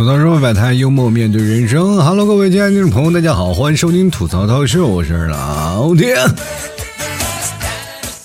[0.00, 2.02] 吐槽社会百态，幽默面对人生。
[2.02, 6.08] Hello，各位亲爱的听众朋友，大家好，欢迎收听吐槽涛秀，我是老丁。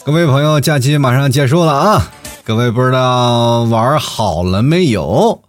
[0.05, 2.13] 各位朋友，假期马上结束了啊！
[2.45, 5.41] 各位不知道玩好了没有？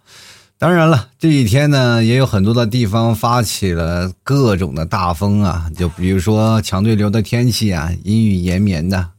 [0.57, 9.11] 当然了，这几天呢，也有很多的地方发起了各种的大风啊，就比如说强对流的天气啊，阴雨延绵的，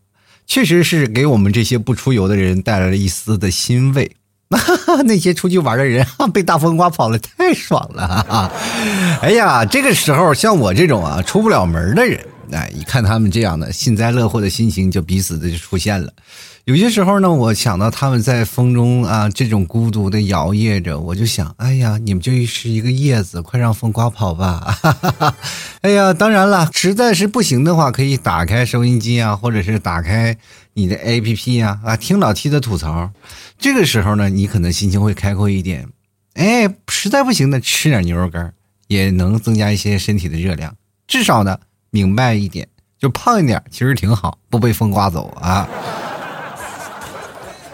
[0.46, 4.10] 确实是给我们这些不出游的人带来了一丝的欣慰。
[5.04, 8.50] 那些出去玩的人 被大风刮跑了，太爽了！
[9.22, 16.12] 哎呀，这个时候像我这种啊出不了门的人，哎，一看他们这样的幸灾乐祸的心情，就彼此的就出现了。
[16.64, 24.76] 有些时候呢，我想到他们在风中啊这种孤独的摇曳着，我就想，哎呀，你们就是一个叶子，快让风刮跑吧！
[25.80, 30.36] 哎呀，当然了，实在是不行的话，可以打开收音机啊，或者是打开
[30.78, 33.10] 你的 APP 啊啊，听老 T 的吐槽。
[33.58, 35.88] 这个时候呢，你可能心情会开阔一点，
[36.34, 38.54] 哎，实在不行呢，吃点牛肉干
[38.86, 40.72] 也能增加一些身体的热量。
[41.08, 41.58] 至少呢，
[41.90, 45.68] 明白一点，就胖一点其实挺好，不被风刮走啊。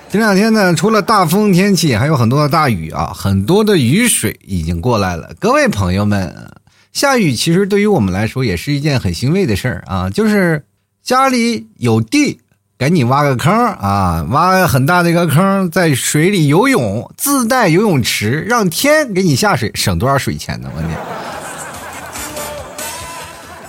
[0.09, 5.35] 这两天呢，除了大风天气，还有很多的大雨啊，很多的雨水已经过来了。
[5.39, 6.51] 各位朋友们，
[6.91, 10.65] 下雨其实对于我们来说也是一件很欣慰的事儿啊，就是
[11.03, 12.41] 家里有地。
[12.85, 14.27] 赶紧挖个坑啊！
[14.29, 20.69] 挖很大的一个坑，在水里游泳，自带游泳池，让天给你下水，省多少水钱呢？
[20.77, 20.91] 我天！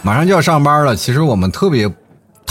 [0.02, 1.90] 马上就要上班了，其实我们特别。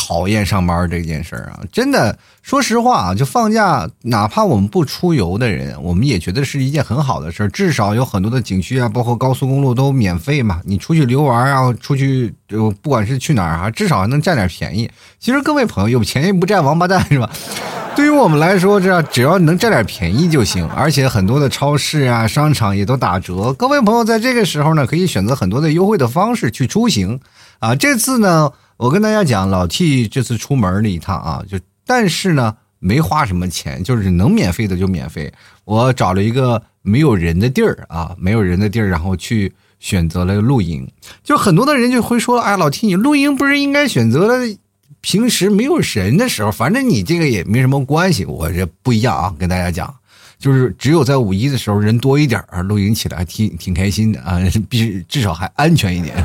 [0.06, 7.48] 讨厌上班这件事儿啊，真的，说实话啊，就放假，哪怕我们不出游的人，我们也觉得是一件很好的事儿。
[7.48, 10.60] 至少有很多的景区啊，包括高速公路都免费嘛。
[10.64, 14.90] 你出去游玩啊，出去就不管是去哪儿啊，至少还能占点便宜。
[15.18, 17.30] 其实各位朋友，有钱又不占王八蛋是吧？
[17.96, 20.68] 对于我们来说，这样只要能占点便宜就行。
[20.76, 23.54] 而且很多的超市啊、商场也都打折。
[23.54, 27.18] 各位朋友在这个时候呢，可以选择很多的优惠的方式去出行
[27.58, 27.74] 啊。
[27.74, 28.52] 这次呢。
[28.76, 35.32] 我跟大家讲，老 T 这次出门了一趟啊，就但是呢，没花什么钱，就是能免费的就免费。
[35.64, 40.86] 我找了一个没有人的地儿啊，没有人的地儿，然后去选择了露营。
[41.22, 44.56] 就很多的人就会说，哎，老 T，你露营不是应该选择了
[45.00, 46.50] 平时没有人的时候？
[46.50, 48.24] 反正你这个也没什么关系。
[48.24, 49.94] 我这不一样啊，跟大家讲，
[50.38, 56.16] 就是只有在五一的时候人多一点啊，露营起来还挺挺开心的啊，必至少还安全一点。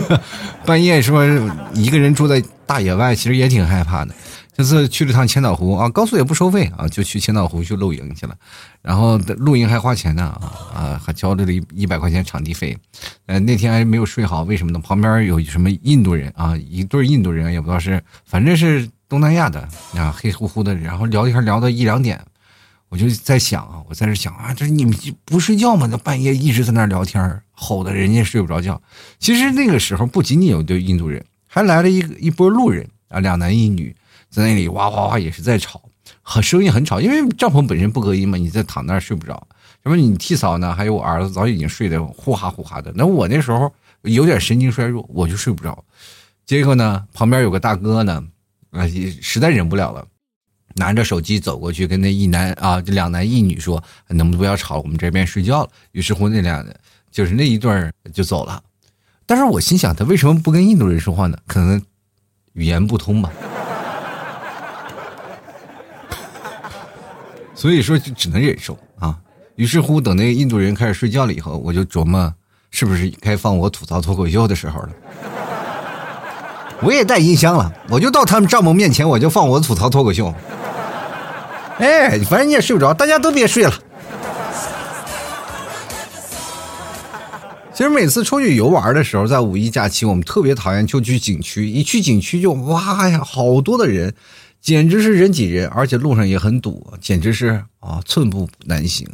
[0.64, 1.24] 半夜说
[1.74, 4.14] 一个人住在大野外，其实也挺害怕的。
[4.56, 8.34] 这次去了趟千岛湖啊，高速也不收费啊，就去千岛湖去露营去了。
[8.80, 10.24] 然后露营还花钱呢
[10.74, 12.74] 啊，还交了一一百块钱场地费。
[13.26, 14.78] 呃，那天还没有睡好，为什么呢？
[14.78, 19.60] 旁边有什么印度人啊，一对印度人，也不知道是，反正是东南亚的
[19.94, 20.74] 啊，黑乎乎的。
[20.74, 22.18] 然后聊天聊到一两点。
[22.88, 25.88] 我就在想啊，我在这想啊，这你们不睡觉吗？
[25.90, 28.80] 那半夜一直在那聊天，吼的人家睡不着觉。
[29.18, 33.94] 其实那个时候不仅仅有对印度人，还来了一一波路人啊，两男一女
[34.30, 35.82] 在那里哇哇哇也是在吵，
[36.22, 39.46] 和声音很吵，因为帐篷本身不隔音嘛，你在躺那儿睡不着。
[39.82, 40.74] 什么你替嫂呢？
[40.74, 42.92] 还有我儿子早已经睡得呼哈呼哈的。
[42.96, 43.72] 那我那时候
[44.02, 45.84] 有点神经衰弱，我就睡不着。
[46.44, 48.24] 结果呢，旁边有个大哥呢，
[48.70, 50.06] 啊，也实在忍不了了。
[50.76, 56.64] 拿着手机走过去，跟那一男啊，这两男一女说：“能不能不要吵，我们这边睡觉了。”于是乎，那俩
[57.10, 58.62] 就是那一对就走了。
[59.24, 61.36] 但是我心想，他为什么不跟印度人说话呢？
[61.46, 61.82] 可能
[62.52, 63.32] 语言不通吧。
[67.54, 69.18] 所以说，就只能忍受啊。
[69.54, 72.32] 于是乎，等那个印度人开始睡觉了以后，我就琢磨，
[72.70, 74.90] 是不是该放我吐槽脱口秀的时候了。
[76.82, 80.32] 我也带音箱了，我就到他们帐篷面前，我就放我吐槽脱口秀。
[81.78, 83.72] 哎，反正你也睡不着，大家都别睡了。
[87.72, 94.14] 其实每次出去游玩的时候，在五一假期，我们特别讨厌就去景区，一去景区就哇呀，好多的人，
[94.62, 99.06] 简直是人挤人，而且路上也很堵，简直是啊寸步难行。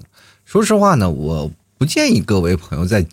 [0.45, 3.05] 说实话呢，我不建议各位朋友在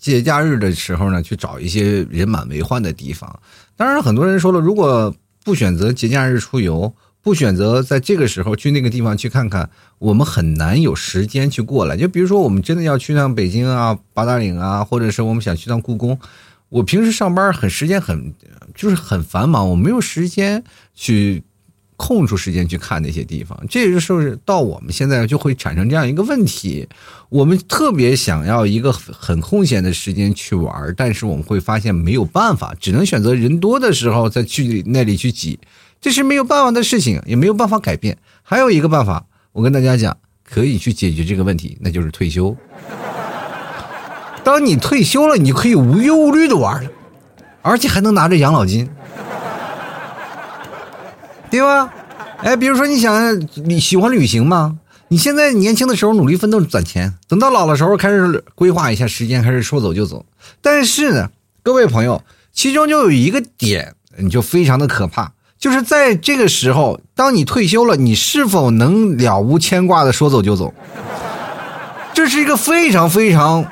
[0.00, 3.40] 节假日的时候呢去找一些人满为患的地方。
[3.80, 6.94] 当然，很多人说了，如果不选择节假日出游。
[7.22, 9.68] 不选择在这个时候去那个地方去看看，
[9.98, 11.94] 我们很难有时间去过来。
[11.94, 16.18] 就比如说，我们真的要去趟北京啊、八达岭啊，或者是我们想去趟故宫，
[16.70, 18.34] 我平时上班很时间很
[18.74, 21.42] 就是很繁忙，我没有时间去
[22.00, 23.62] 空出时间去看那些地方。
[23.68, 26.88] 这个时候到我们现在就会产生这样一个问题：
[27.28, 35.60] 我们特别想要一个很空闲的时间去玩，但是我们会发现没有办法，只能选择人多的时候再去那里去挤。
[36.00, 38.16] 这是没有办法的事情，也没有办法改变。
[38.42, 42.56] 还有一个办法，我跟大家讲，可以去解决这个问题，那就是退休。
[44.42, 46.90] 当你退休了，你可以无忧无虑的玩了，
[47.60, 48.88] 而且还能拿着养老金，
[51.50, 51.92] 对吧？
[52.38, 54.78] 哎，比如说你想你喜欢旅行吗？
[55.08, 60.24] 你现在年轻的时候努力奋斗攒钱，等到老的时候开始规划一下时间，开始说走就走。
[60.62, 61.30] 但是呢，
[61.62, 70.72] 各位朋友，其中就有一个点，你就非常的可怕，就是在这个时候，当你退休了，你是否能了无牵挂的说走就走？
[72.14, 73.64] 这是一个非常非常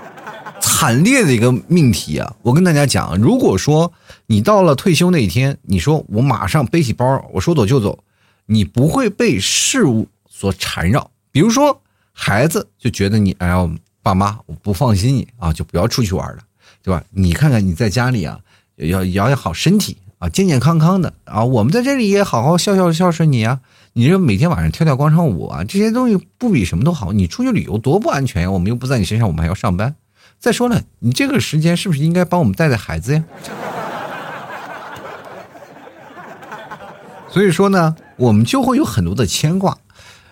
[0.60, 2.34] 惨烈的一个命题啊！
[2.42, 3.92] 我跟大家讲，如果说
[4.26, 7.98] 你到了退休那一天，你说我马上背起包，我说走就走，
[8.46, 11.10] 你不会被事物所缠绕。
[11.32, 11.80] 比如说，
[12.12, 13.68] 孩子就觉得你，哎呀，
[14.02, 16.42] 爸妈我不放心你啊，就不要出去玩了，
[16.82, 17.02] 对吧？
[17.10, 18.38] 你看看你在家里啊，
[18.76, 21.44] 要养养好身体啊，健健康康的啊。
[21.44, 23.60] 我们在这里也好好孝孝孝顺你啊。
[23.94, 27.12] 你这每天晚上跳跳广场舞啊，这些东西不比什么都好。
[27.12, 28.50] 你出去旅游多不安全呀！
[28.50, 29.96] 我们又不在你身上，我们还要上班。
[30.38, 33.24] 再说了，你这个时间是不是应该帮我们带带孩子呀？
[37.30, 39.76] 所以说呢，我们就会有很多的牵挂。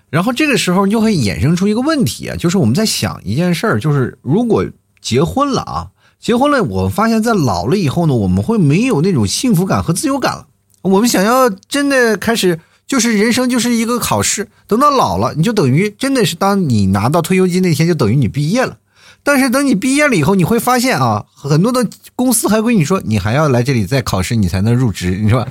[0.09, 4.65] 然后这个时候就会衍生出一个问题啊，就是我们在想一件事儿，就是如果
[5.01, 10.47] 结婚了啊，结婚了，我发现在老了以后呢，我们会没有那种幸福感和自由感了。
[10.83, 18.79] 我们想要真的开始，就是人生就是一个考试，等到老了，你就等于真的是当你拿到退休金那天，就等于你毕业了。
[19.27, 21.85] 但是等你毕业了以后，你会发现啊，很多的
[22.15, 25.45] 公司还跟你说，你还要来这里再考试，你才能入职，你说。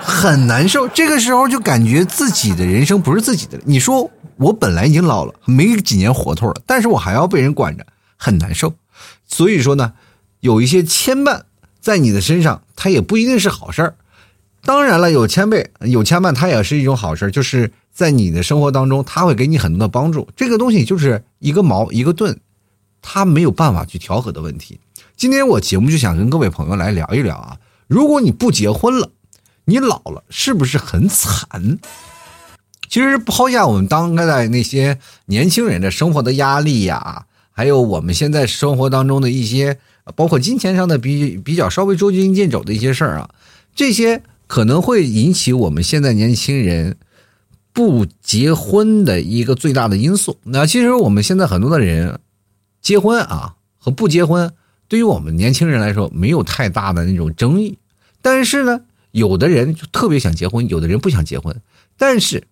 [0.00, 3.60] 很难受，这个时候就感觉自己的人生不是自己的。
[3.66, 7.84] 你说我本来已经老了，没几年活头了，但是我还要被人管着，
[8.16, 8.72] 很难受。
[9.28, 9.92] 所以说呢，
[10.40, 11.42] 有一些牵绊
[11.82, 13.94] 在你的身上，它也不一定是好事儿。
[14.64, 20.26] 当然了，有牵绊，有牵绊，它也是一种好事儿，就是在你的生活当中，它会给你很多的帮助。
[20.34, 22.40] 这个东西就是一个矛一个盾，
[23.08, 24.80] 他没有办法去调和的问题。
[25.16, 27.56] 今天我节目就想跟各位朋友来聊一聊啊，
[27.86, 29.12] 如果你不结婚了。
[29.68, 31.78] 你老了是不是很惨？
[32.88, 39.78] 其实抛下我们当代那些年轻人的生活的压力呀，还有我们现在生活当中的一些，
[40.14, 43.30] 包括金钱上的比比较稍微捉襟见肘的一些事儿啊，
[43.74, 46.96] 这些可能会引起我们现在年轻人
[47.72, 50.38] 不结婚的一个最大的因素。
[50.44, 52.20] 那其实我们现在很多的人
[52.86, 54.52] 结婚啊和不结婚，
[54.86, 57.78] 对于我们年轻人来说没有太大的那种争议，
[58.22, 58.82] 但是呢。
[59.12, 61.62] 有的人就特别想结婚，有的人不想结婚。
[61.96, 62.48] 但是，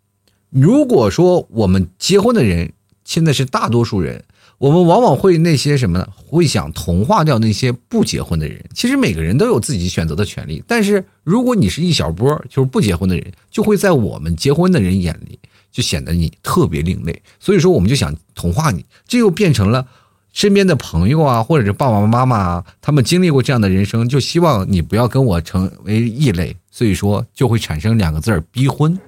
[0.49, 2.73] 如果说我们结婚的人
[3.05, 4.25] 现在是大多数人，
[4.57, 6.09] 我们往往会那些什么呢？
[6.17, 8.65] 会想同化掉那些不结婚的人。
[8.73, 15.39] 其实每个人都有自己选择的权利，但是如果你是一小波就是不结婚的人，就会在我们结婚的人眼里
[15.71, 17.23] 就显得你特别另类。
[17.39, 19.87] 所以说，我们就想同化你，这又变成了。
[20.35, 28.99] 身边的朋友啊，或者是爸爸妈妈啊，他们经历过这样的人生，就希望你不要跟我成为异类，所以说就会产生两个字儿逼婚。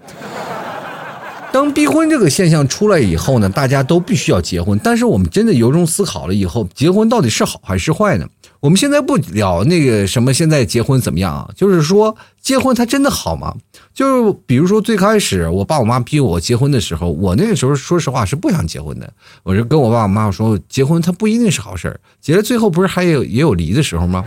[1.66, 4.78] 当逼婚这个现象出来以后呢，大家都必须要结婚。
[4.84, 8.26] 但是我们真的由衷思考了以后，结婚到底是好还是坏呢？
[8.60, 11.50] 我们现在不聊那个什么，现在结婚怎么样啊？
[11.56, 13.52] 就是说，结婚它真的好吗？
[13.92, 19.12] 就是比如说最开始我爸我妈逼我结婚的时候，我那个时候说实话是不想结婚的。
[19.42, 24.24] 我就跟我爸我妈说，结婚它不一定是好事儿，结了最后不是还有也有离的时候吗？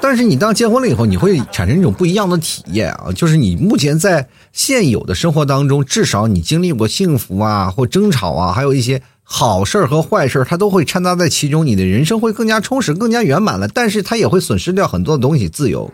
[0.00, 13.66] 但是你当结婚了以后，你会产生一种不一样的体验啊，就是你目前在现有的生活当中，至少你经历过幸福啊或争吵啊，还有一些好事儿和坏事儿，它都会掺杂在其中，你的人生会更加充实、更加圆满了。
[13.66, 15.90] 但是它也会损失掉很多的东西，自由，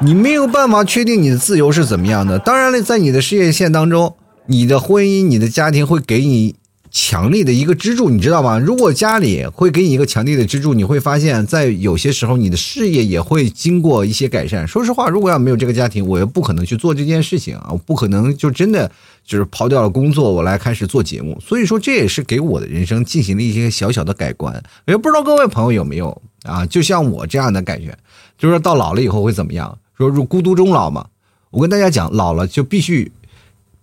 [0.00, 2.38] 你没有办法确定你的自由是怎么样的。
[2.38, 6.56] 当然了，在你的事业线当中，你的婚姻、你的家庭会给你。
[6.92, 8.58] 强力的一个支柱，你知道吗？
[8.58, 14.68] 如果家里会给你一个强力的支柱，你会发现在有些时候你的事业也会经过一些改善。
[14.68, 18.90] 说实话，如果要没有这个家庭，我又不可能去做这件事情啊，我不可能就真的
[19.24, 21.40] 就是抛掉了工作，我来开始做节目。
[21.40, 24.62] 所以说，这也是给我的人生进行了一些小小的改观。
[24.86, 26.66] 也不知道各位朋友有没有啊？
[26.66, 27.96] 就像我这样的感觉，
[28.36, 29.78] 就是到老了以后会怎么样？
[29.96, 31.06] 说入孤独终老嘛。
[31.48, 33.10] 我跟大家讲，老了就必须。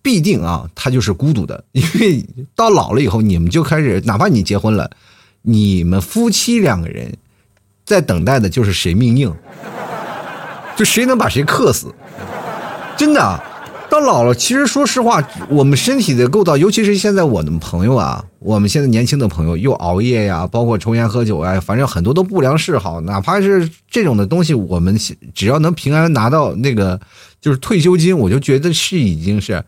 [0.02, 2.26] 必定啊，他就是孤独的， 因为
[2.56, 4.90] 到老了以后，你们就开始，哪怕你结婚了，
[5.42, 7.14] 你们夫妻两个人
[7.86, 9.34] 在等待的就是谁命硬，
[10.78, 11.94] 就谁能把谁克死。
[12.98, 13.44] 真的，
[13.90, 24.98] 到老了，其实说实话，我们身体的构造，尤其是现在我的朋友啊，我们现在年轻的朋友又熬夜呀，包括抽烟喝酒啊，反正很多都不良嗜好，哪怕是这种的东西，我们
[25.34, 27.00] 只要能平安拿到那个
[27.42, 29.64] 就是退休金，我就觉得是已经是。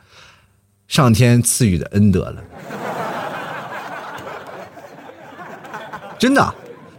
[0.92, 2.44] 上天赐予的恩德了。
[6.20, 6.54] 真的，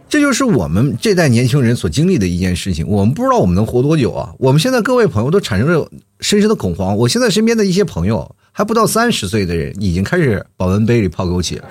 [0.09, 2.87] 这就是我们这代年轻人所经历的一件事情。
[2.87, 4.33] 我们不知道我们能活多久啊！
[4.39, 5.87] 我们现在各位朋友都产生了
[6.21, 6.97] 深深的恐慌。
[6.97, 11.69] 我现在身边的一些朋友，还不到三十岁的人，已经开始保温杯里泡枸杞了。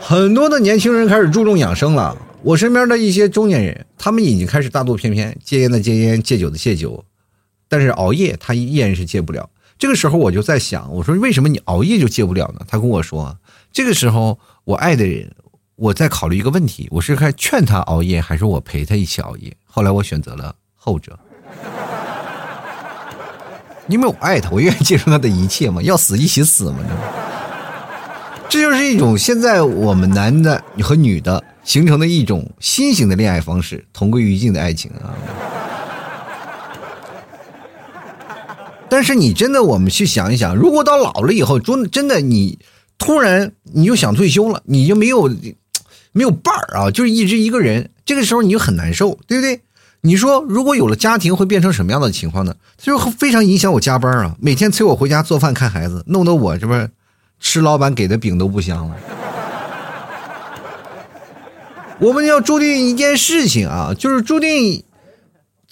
[0.00, 2.18] 很多的年轻人开始注重养生了。
[2.42, 7.04] 我身边的一些中年人，他们已经开始大度翩翩，戒烟的戒烟，戒酒的戒酒，
[7.68, 9.48] 但是熬夜他依然是戒不了。
[9.78, 12.60] 这个时候我就在想，我说为什么你熬夜就戒不了呢？
[12.68, 13.38] 他跟我说，
[13.72, 15.30] 这个时候我爱的人。
[15.78, 19.54] 我在考虑一个问题，我是该劝他熬夜，还是我陪他一起熬夜？
[19.66, 21.18] 后来我选择了后者，
[23.86, 26.78] 因为我爱他，我愿意接受他的一切嘛，要死一起死嘛，
[28.48, 35.12] 这就是一种现在我们男的和女的形成的一种新型的恋爱方式，同归于尽的爱情啊。
[38.88, 42.58] 但是你真的，我们去想一想，如果到老了以后，真真的你
[42.98, 45.34] 突然你就想退休了，你就没有。
[46.12, 49.60] 没有伴儿啊，就是一直一个人，这个时候你就很难受，对不对？
[50.00, 52.54] 你说如果有了家庭会变成什么样的情况呢？
[52.78, 56.72] 就非常影响我加班啊，每天催我回家做饭看孩子，弄得我这不
[57.38, 58.96] 吃老板给的饼都不香了。
[62.00, 64.82] 我们要注定一件事情啊，就是注定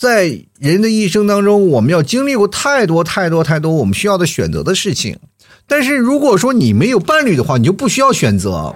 [0.04, 5.18] 在人的一生当中，我们要经历过太多太多太多我们需要的选择的事情。
[5.66, 8.74] 但是如果说你没有伴侣的话，你就不需要选择。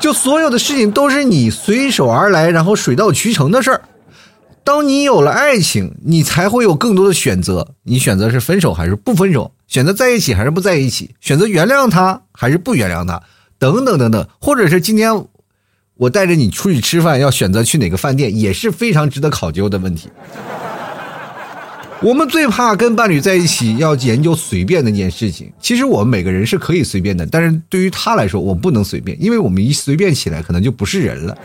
[0.00, 3.82] 就所有的事情都是你随手而来，然后水到渠成的事儿。
[4.64, 7.68] 当你有了爱情，你才会有更多的选择。
[7.84, 9.52] 你选择是分手还是不分手？
[9.68, 11.14] 选择在一起还是不在一起？
[11.20, 13.22] 选择原谅他还是不原谅他？
[13.60, 15.24] 等等等等，或者是今天
[15.98, 20.10] 我带着你出去吃饭，要选择去哪个饭店，也是非常值得考究的问题。
[22.02, 25.50] 我们最怕跟伴侣在一起要研究随便那件事情。
[25.58, 31.36] 其实我们每个人是可以随便的，但是对于他来说，我不能随便，因为我们一随便起来，可能就不是人了。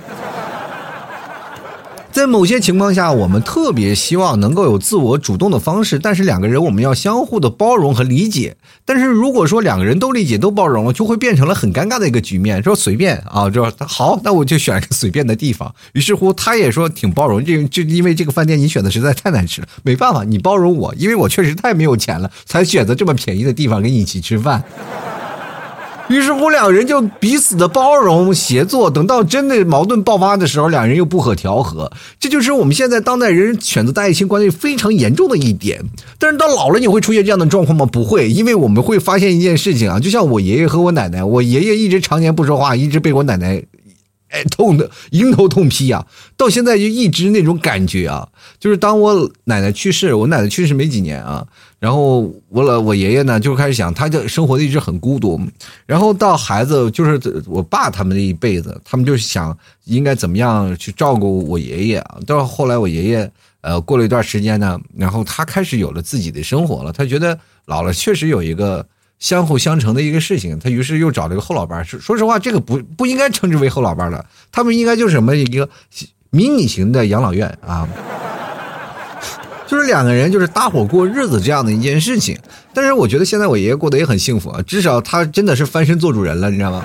[2.12, 8.58] 在某些情况下，我们特别希望能够有自我主动的方式，但是两个人我们要相互的包容和理解。
[8.84, 12.62] 但是如果说两个人都理解都包容了，就会变成了很尴尬的一个局面。
[12.62, 15.74] 说随便啊，说好，那我就选一个随便的地方。
[15.94, 24.62] 于是乎，他也说挺包容，就就因为这个饭店你选的实在太难吃了，没办法，你包容我，因为我确实太没有钱了，才选择这么便宜的地方跟你一起吃饭。
[26.12, 28.91] 于是乎，两人就彼此的包容协作。
[28.91, 31.89] 等到真的矛盾爆发的时候，两人又不可调和。
[32.20, 35.82] 这就是我们现在当代人选择的爱情关系非常严重的一点。
[36.20, 37.86] 但是到老了，你会出现这样的状况吗？
[37.86, 43.63] 不会，因为我们会发现一件事情啊，就像我爷爷和我奶奶，我爷爷一直常年不说话，一直被我奶奶。
[44.32, 46.06] 哎，痛的迎头痛批啊！
[46.38, 48.28] 到现在就一直那种感觉啊，
[48.60, 51.46] 就是当我奶奶去世，我奶奶去世没几年啊，
[51.80, 55.40] 然后我老我爷爷呢就开始想，他就生活的一直很孤独，
[55.86, 62.18] 然后到孩子就是我爸他们那一辈子，他们就想应该怎么样去照顾我爷爷啊。
[62.26, 68.86] 到后来我爷爷呃过了一段时间呢，然后他开始有了自己的生活了，他觉得老了确实有一个。
[69.22, 75.70] 相互相成的一个事情，他于是又找了一个后老伴说说实话，这个不不应该称之为后老伴了，他们应该就是什么一个
[76.32, 77.88] 迷你型的养老院啊，
[79.68, 82.38] 就是两个人就是搭伙过日子这样的一件事情。
[82.74, 86.84] 但是我觉得现在我爷爷过得也很幸福啊，至少他真的是翻身做主人了，你知道吗？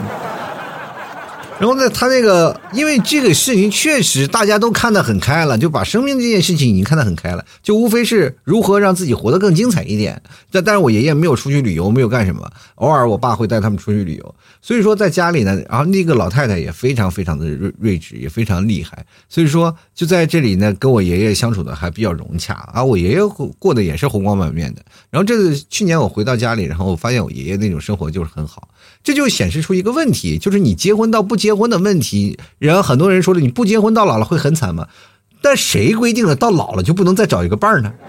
[1.58, 10.20] 然后呢，他那个，因为这个事情确实大家都看得很开了，就把生命这件事情已经看得很开了，就无非是如何让自己活得更精彩一点。
[10.50, 14.34] 但但是我爷爷没有出去旅游，没有干什么，偶尔我爸会带他们出去旅游。
[14.60, 19.06] 所以说在家里呢，然后那个老太太也非常非常的睿睿智，也非常厉害。
[19.28, 22.84] 所以说就在这里呢，跟我爷爷相处的还比较融洽啊。
[22.84, 23.18] 我爷爷
[23.58, 24.82] 过得也是红光满面的。
[25.08, 28.68] 然后这个去年我回到家里，然后我发现我爷爷那种生活就是很好。
[29.06, 32.36] 这就显示出一个问题，就是你结婚到不结婚的问题。
[32.58, 34.88] 然后很多人说了，你不结婚到老了会很惨吗？
[35.40, 37.92] 但谁规定了到老了就不能再找一个伴儿呢？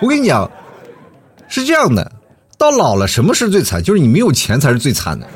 [0.00, 0.50] 我跟你讲，
[1.48, 2.12] 是这样的，
[2.56, 3.82] 到老了什么是最惨？
[3.82, 5.26] 就是你没有钱才是最惨的。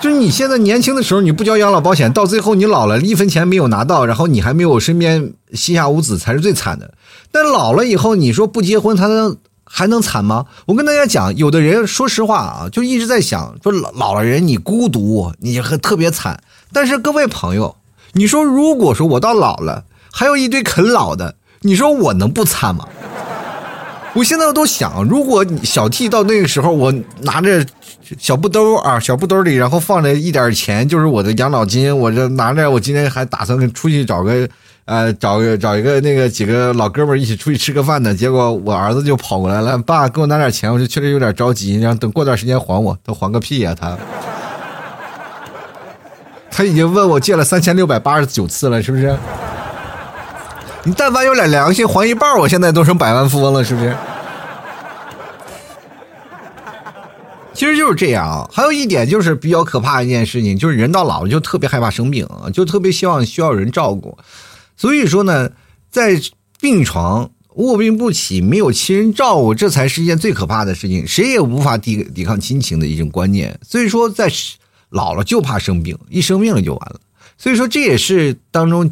[0.00, 6.94] 就是你现在年轻的时候你不交养老保险，到最后你老了一分钱没有拿到，然后你还没有身边膝下无子才是最惨的。
[7.30, 9.36] 但老了以后，你说不结婚，他能？
[9.74, 10.44] 还能惨吗？
[10.66, 16.38] 我跟大家讲，有的人说实话啊，就一直在想说老老了人你孤独，你很特别惨。
[16.74, 17.74] 但是各位朋友，
[18.12, 22.86] 你说如果说我到老了，还有一堆啃老的，你说我能不惨吗？
[24.12, 27.64] 我现在都想，如果小 T 到那个时候，我拿着
[28.18, 34.46] 小布兜啊，小布兜里，然后放着一点钱，就是我的养老金，我这拿着，我今天还打算出去找个
[34.84, 43.96] 呃，找个找一个那个几个老哥们一起出去吃个饭呢，结果我儿子就跑过来了，爸给我拿点钱，我就确实有点着急，然后等过段时间还我，他还个屁呀他，
[46.50, 49.16] 他已经问我借了三千六百八十九次了，是不是？
[50.82, 53.96] 你但凡有点良心，还一半，我现在都成百万富翁了，是不是？
[57.54, 58.48] 其实就是这样啊。
[58.52, 64.18] 还有一点就是比较可怕的一件事情，就是人到老了就特别害怕生病，就特别希望需要人照顾。
[64.82, 65.48] 所以说呢，
[65.92, 66.20] 在
[66.60, 71.06] 病床卧病不起，没有亲人照顾，这才是一件最可怕的事情。
[71.06, 73.56] 谁也无法抵抵抗亲情的一种观念。
[73.62, 74.28] 所以说，在
[74.90, 77.00] 老了就怕生病，一生病了就完了。
[77.38, 78.90] 所以说，这也是当中，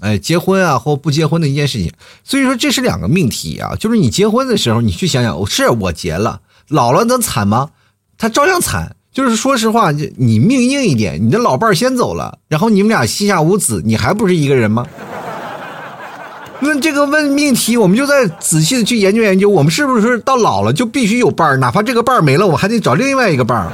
[0.00, 1.90] 哎，结婚啊或不结婚的一件事情。
[2.22, 3.74] 所以说，这是两个命题啊。
[3.80, 7.70] 就是你结婚的时候，你去想想，是我结了，老了能惨吗？
[8.18, 8.94] 他照样惨。
[9.10, 14.86] 就是说实话，你命硬一点，你的老伴儿先走了，然后你们俩膝下无子，你还不是一个人吗？
[16.62, 23.72] 那这个问命题，我们就再仔细的去研究研究，我们是不是到老了就必须有伴儿，哪怕这个伴儿没了，我还得找另外一个伴儿。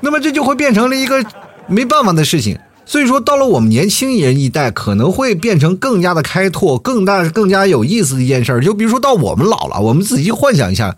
[0.00, 1.24] 那么这就会变成了一个
[1.66, 2.58] 没办法的事情。
[2.86, 8.60] 所以说，到了我们年轻人一代，可能会变成更加的开拓、更大、更加有意思的一件事儿。
[8.62, 10.94] 就比如说到我们老了，我们仔细幻想一下，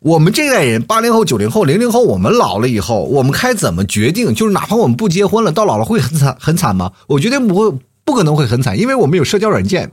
[0.00, 4.34] 我们这代人，八零后、九零后、零零后，我们老了以后，我们该怎么决定？
[4.34, 6.90] 就是哪怕我们不结婚了，到老了会很惨很惨吗？
[7.06, 7.78] 我绝对不会。
[8.04, 9.90] 不可能会很惨，因为我们有社交软件，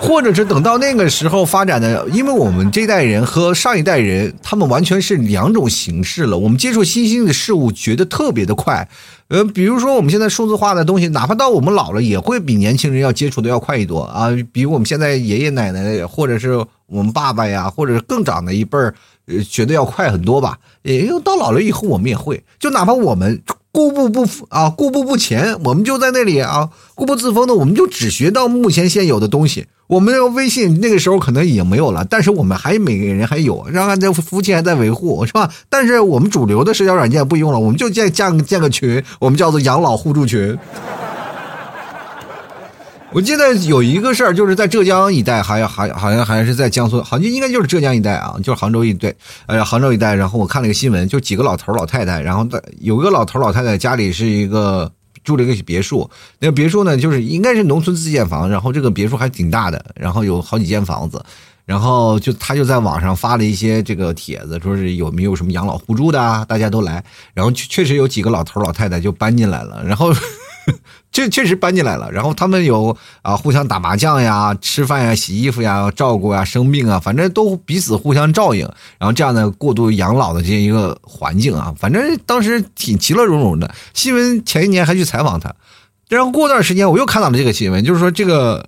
[0.00, 6.36] 或者是等到那个时候发展的，因为我们这代人和上一代人，他们完全是两种形式了。
[6.36, 8.86] 我们接触新兴的事物，觉得特别的快。
[9.28, 14.28] 呃，比如说我们现在数字化的东西，哪怕到我们老了，也会比年轻人要接触的要快一多啊。
[14.52, 16.52] 比我们现在爷爷奶奶，或者是
[16.86, 18.94] 我们爸爸呀，或者是更长的一辈儿，
[19.48, 20.58] 觉得要快很多吧。
[20.82, 23.42] 也到老了以后，我们也会，就哪怕我们。
[23.76, 29.66] 固步不啊，固步不前，我们就在那里啊，固步自封的，我们就只学到目前现有的东西。
[29.86, 35.50] 我们的微信那个时候可能已经没有了，但是我们还每个人还有，然后这服务器还在维护，是吧？
[35.68, 40.56] 但是我们主流的社交软件不用了，我们就建建建个群，我们叫做养老互助群。
[43.12, 49.14] 我记得有一个事儿，就是在浙江一带，还还好像还是在江苏，好像应该就是浙江一带啊，就是杭州一带，
[49.46, 50.14] 呃，杭州一带。
[50.14, 54.90] 然后我看了一个新闻，就几个老头老太太，然后在有个老头老太太家里是一个
[55.24, 61.24] 住了一个别墅，那个别墅呢，就是应该是农村自建房，然后这个别墅还挺大的，然后有好几间房子，
[61.64, 70.12] 然后就他就在网上发了一些这个帖子，说是有没有什么养老互助的啊，大家都来，然后确实有几个老头老太太就搬进来了，然后。
[71.12, 83.72] 这确实搬进来了，然后他们有啊，互相打麻将呀、吃饭呀、洗衣服呀、照顾啊、生病啊，反正都彼此互相照应，然后这样的过度养老的这样一个环境啊，反正当时挺其乐融融的。
[83.94, 85.54] 新闻前一年还去采访他，
[86.08, 88.66] 然后过段时间我又看到了这个新闻，就是说这个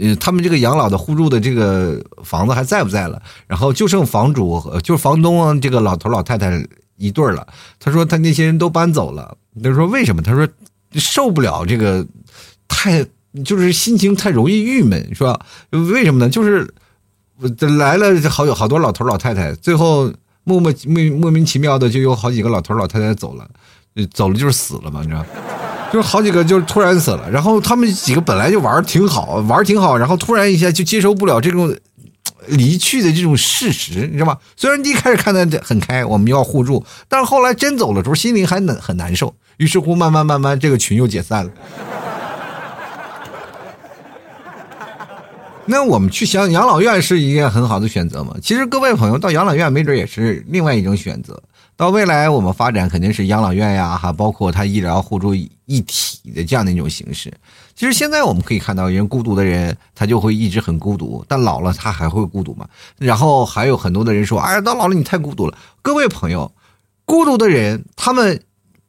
[0.00, 3.20] 呃，他们这个养老的互助的这个房子还在不在了？
[3.46, 7.46] 然后就剩房主和就是房东这个老头老太太一对了。
[7.78, 9.36] 他说他那些人都搬走了。
[9.62, 10.22] 他说为什么？
[10.22, 10.48] 他说。
[10.96, 12.04] 受不了这个，
[12.68, 13.04] 太
[13.44, 15.38] 就是心情太容易郁闷，是吧？
[15.70, 16.28] 为什么呢？
[16.28, 16.66] 就是
[17.78, 20.12] 来了好有好多老头老太太，最后
[20.44, 23.46] 莫莫莫莫名其妙的就有好几个老头老太太走了，
[24.12, 25.24] 走了就是死了嘛，你知道？
[25.92, 31.74] 就是好几个就是突然死了，然后他们几个本来就玩挺好，玩挺好，然后突然一下就接受不了这种
[32.48, 34.38] 离去的这种事实，你知道吗？
[34.56, 39.34] 虽然一开始看的很开，我们要互助，但是后来真走了之后，心里还难很难受。
[39.56, 41.50] 于是乎，慢慢慢慢，这个群又解散了。
[45.68, 48.36] 那我们去想养老院是一件很好的选择吗？
[48.42, 51.42] 其实各位朋友到养老院，没准也是另外一种选择。
[51.76, 57.32] 到未来我们发展肯定是养老院呀，还包括它医疗互助一体的这样的一种形式。
[57.76, 62.66] 其实现在我们可以看到，人孤独的人他就会一直很孤独，但老了他还会孤独吗？
[62.98, 66.50] 然后还有很多的人说：“哎呀，到老了你太孤独了。”各位朋友，
[67.04, 68.40] 孤独的人他们。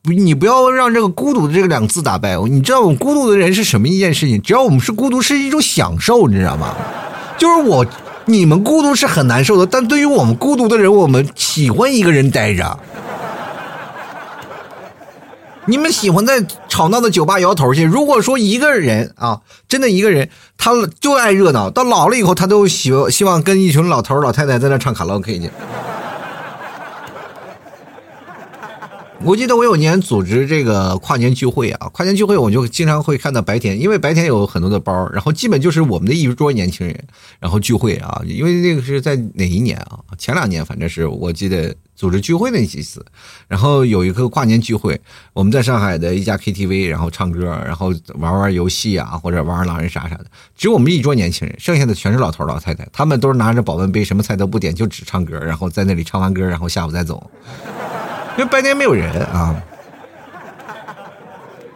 [0.09, 2.47] 你不要让这个孤独的这个两个字打败我。
[2.47, 4.41] 你知道我们孤独的人是什么一件事情？
[4.41, 6.73] 只要我们是孤独，是一种享受，你知道吗？
[7.37, 7.85] 就是我，
[8.23, 12.79] 你们孤独是很难受的，但对于我们孤独的人，我们喜欢一个人待着。
[15.67, 17.83] 你们喜欢在吵闹的酒吧摇头去。
[17.83, 25.51] 如果说一个人啊，真的一个人，他就爱热闹，到老了以后，他都希希望跟一群老头老太太在那唱卡拉 OK 去。
[29.23, 37.03] 我记得我有年组织这个跨年聚会啊，跨年聚会我就经常会看到白天，因为白天有很多的包，然后基本就是我们的一桌年轻人，
[37.39, 39.99] 然后聚会啊，因为那个是在哪一年啊？
[40.17, 43.03] 前两年反正是我记得组织聚会那几次。
[43.47, 44.99] 然后有一个跨年聚会，
[45.33, 50.25] 我们在上海的一家 KTV，然后唱歌，然后玩玩游戏啊，或者玩玩狼人杀啥的。
[50.55, 57.29] 只有我们一桌年轻人，剩下的全是老头老太太，他们都是拿着保温杯，什么菜都不点，就只唱歌，然后在那里唱完歌，然后下午再走，
[58.37, 59.55] 因为白天没有人啊。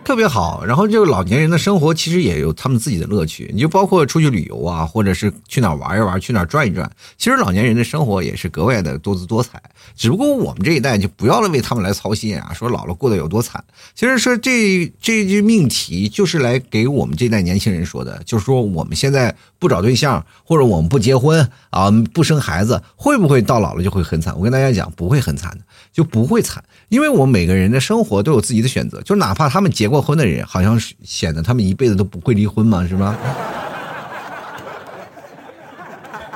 [0.04, 6.90] 特别好，然后这个老年人的生活其实也有他们自己的乐趣，你就包括出去旅游啊，或者是去哪玩一玩，去哪转一转。
[7.18, 9.62] 其实老年人的生活也是格外的多姿多彩，
[9.96, 13.64] 只不过我们这一代就不要了为他们来操心啊，说老了过得有多惨。
[13.96, 24.36] 其实说这这句命题就是来给我们这代年轻人说的，就是说我们现在不找对象，或者我们不结婚啊，不生孩子，会不会到老了就会很惨？
[24.36, 26.62] 我跟大家讲，不会很惨的，就不会惨。
[26.92, 33.16] 因为我们每个人的生活都有自己的选择，就哪怕他们结过婚的人，好像显得他们一辈子都不会离婚嘛，是吧？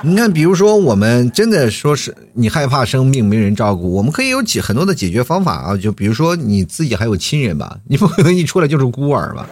[0.00, 9.46] 你看，比如说我们真的说是你害怕生病没人照顾，我们可以有解很多的解决方法啊，就比如说你自己还有亲人吧，你不可能一出来就是孤儿吧？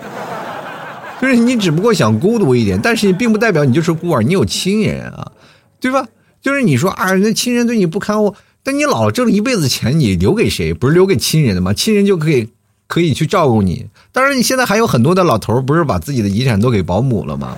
[1.20, 5.32] 就是你只不过想孤独一点，但是并不代表你就是孤儿，你有亲人啊，
[5.78, 6.06] 对吧？
[6.40, 8.34] 就是你说啊，那亲人对你不堪我。
[8.64, 10.72] 但你老挣一辈子钱，你留给谁？
[10.72, 11.74] 不是留给亲人的吗？
[11.74, 12.48] 亲人就可以
[12.88, 13.86] 可以去照顾你。
[14.10, 17.56] 当然，你现在还有很多的老头，不是把自己的遗产都给保姆了吗？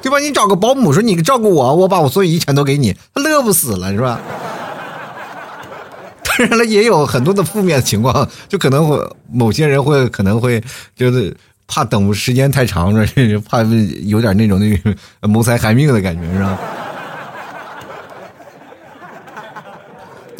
[0.00, 0.18] 对吧？
[0.18, 4.18] 你找个保姆说你照顾我，我把我所有遗产都给你，他乐不死了，是吧？
[6.24, 8.98] 当然了，也有很多的负面情况，就可能会
[9.30, 10.62] 某些人会可能会
[10.96, 13.06] 就是怕等时间太长了，
[13.46, 13.62] 怕
[14.04, 16.58] 有点那种那个谋财害命的感觉，是吧？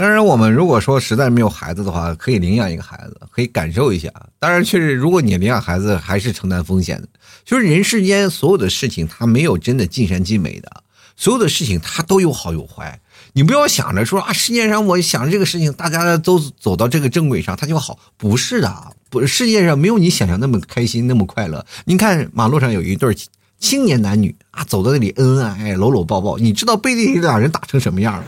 [0.00, 4.10] 当然，我们如果说实在没有孩子的话，可以领养一个孩子，可以感受一下。
[4.38, 7.06] 当然，确实，如果你领养孩子，还是承担风险的。
[7.44, 10.84] 就是人世间所有的事情，它没有真的尽善尽美的，
[11.18, 12.98] 所有的事情它都有好有坏。
[13.34, 17.98] 你不要想着说啊，世界上我想着这个事情，大家都走到这个正轨上，它就好。
[18.16, 18.74] 不是的，
[19.10, 21.66] 不，世界上没有你想象那么开心，那么快乐。
[21.84, 23.14] 你看马路上有一对
[23.58, 28.24] 青年男女啊，走到那里恩恩爱爱，搂搂抱抱，你知道背地里两人打成什么样吗？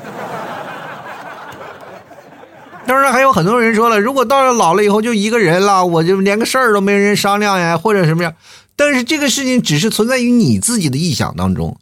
[2.92, 8.34] 当然还有很多人说了，如果到了老了以后就一个人了，我就连个事儿都没人商量呀，或者什么样。
[8.76, 11.74] 但是这个事情只是存在于你自己的臆想当中。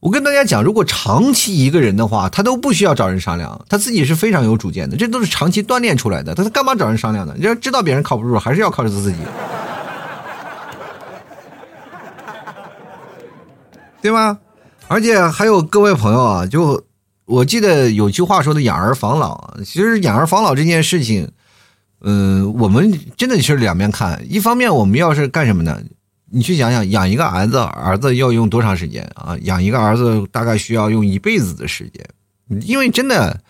[0.00, 6.34] 我跟大家讲，如果长期一个人的话，他都不需要找人商量，他自己是非常有主见的，这都是长期锻炼出来的。
[6.34, 7.32] 他他干嘛找人商量呢？
[7.38, 9.18] 要知道别人靠不住，还是要靠着自己，
[14.02, 14.36] 对吗？
[14.88, 16.82] 而且还有各位朋友啊，就。
[17.30, 21.30] 我记得有句话说的“养儿防老”，其实养儿防老这件事情，
[22.00, 24.20] 嗯，我们真的是两面看。
[24.28, 25.80] 一方面，我们要是干什么呢？
[26.32, 29.36] 你去想想，养一个儿子，儿子要用多长时间啊？
[29.42, 32.04] 养一个儿子大概需要用一辈子的时间，
[32.66, 33.40] 因为真的，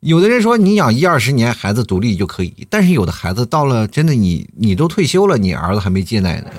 [0.00, 6.50] 有的人说你养一二十年，孩子独立就可以，但是有的孩子到了真的你你都退休了，你儿子还没戒奶呢。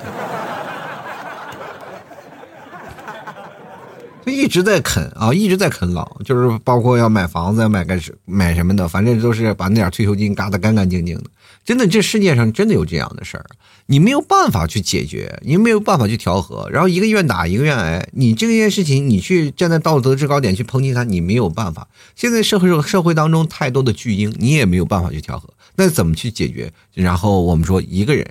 [4.32, 11.24] 一直在啃啊，一直在啃老，就是包括要买房子、买个买什么的，反正都是把那点退休金嘎得干干净净的。
[11.64, 13.46] 真的，这世界上真的有这样的事儿，
[13.86, 18.08] 你没有办法去解决，你没有办法去调和，然后一个愿打一个愿挨。
[18.12, 21.88] 你这件事情，你去站在道德制高点去抨击他，你没有办法。
[22.14, 25.48] 现在社会社会当中太多的巨婴，你也没有办法去调和。
[25.76, 26.72] 那怎么去解决？
[26.94, 28.26] 然后我们说一个人，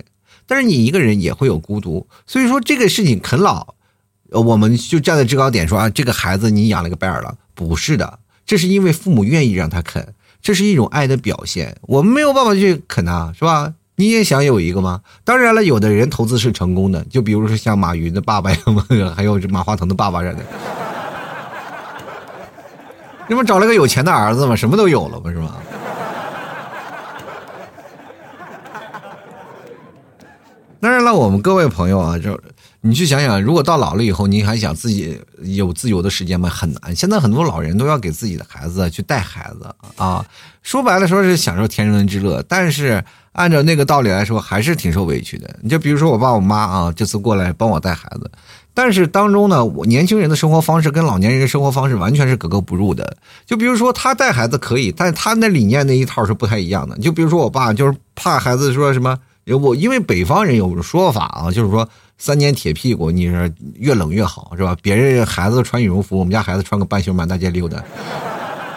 [0.46, 3.74] 但是你一个人也会有孤独，所以说这个事情啃老。
[4.30, 11.76] 我们就站在制高点说啊，这个孩子你养了个白眼狼，不是的，这是因为父母愿意让他啃，这是一种爱的表现。
[11.82, 13.72] 我们没有办法去啃他，是吧？
[13.94, 15.00] 你也想有一个吗？
[15.24, 18.58] 当然了，有的人投资是成功的，就比如说像马云的爸爸呀，
[19.16, 20.44] 还有马化腾的爸爸似的，
[23.28, 25.56] 你不找了个有钱的儿子吗，什么都有了嘛，是吗？
[30.80, 32.38] 当然了，我们各位朋友啊，就。
[32.82, 36.48] 你去想想，如果到老了以后，你还想自己有自由的时间吗？
[36.48, 36.94] 很难。
[36.94, 40.24] 现在很多老人都要给自己的孩子去带孩子啊，
[40.62, 45.56] 说白了说是享受天伦之乐，但是按照那个道理来说，还是挺受委屈的。
[45.62, 48.30] 你就比如说我爸我妈啊，这次过来帮我带孩子，
[48.72, 53.16] 但是当中呢，我年轻人的生活方式跟老年人的生活方式完全是格格不入的。
[53.44, 56.96] 就比如说他带孩子可以，但他那理念那一套是不太一样的。
[56.98, 59.18] 就比如说我爸就是怕孩子说什么，
[59.60, 61.88] 我因为北方人有说法啊，就是说。
[62.18, 64.76] 三年铁屁股，你说越冷越好是吧？
[64.80, 67.82] 别人孩子穿羽绒服，我们家孩子穿个半袖满大街溜达，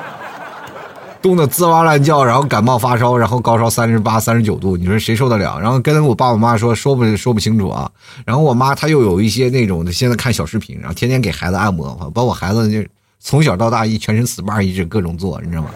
[1.22, 5.60] 冻得吱哇乱叫，然后感冒发烧，然后高烧三十八、三十九度，你说谁受得了？
[5.60, 7.90] 然后跟我爸我妈说说不说不清楚啊。
[8.26, 12.88] 然后我妈她又有一些那种的，现在看小视频，然后天天给孩子按摩，把我孩子就
[13.20, 15.70] 从小到大一全身 SPA 一直各种做，你知道吗？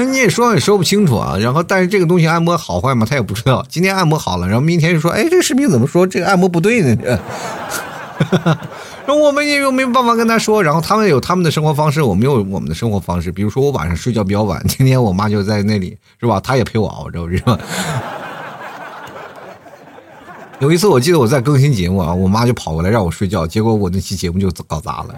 [0.00, 1.36] 那你也说也说不清楚啊。
[1.36, 3.62] 然后，但是这个东西按摩好坏嘛，他也不知道。
[3.68, 6.96] 今天按摩好了，然后明天就说，哎，这个视频怎么说这个按摩不对呢？
[8.32, 10.62] 然后我们也又没办法跟他说。
[10.62, 13.30] 然后他们有他们的生活方式，我们有我们的生活方式。
[13.30, 16.40] 比如说我晚上睡觉比较晚，今天我妈就在那里，是吧？
[16.40, 17.58] 她也陪我熬着，是吧？
[20.60, 25.14] 有一次我记得我在更新节目啊，我妈就跑过来让我睡觉，结果我那期节目就搞砸了。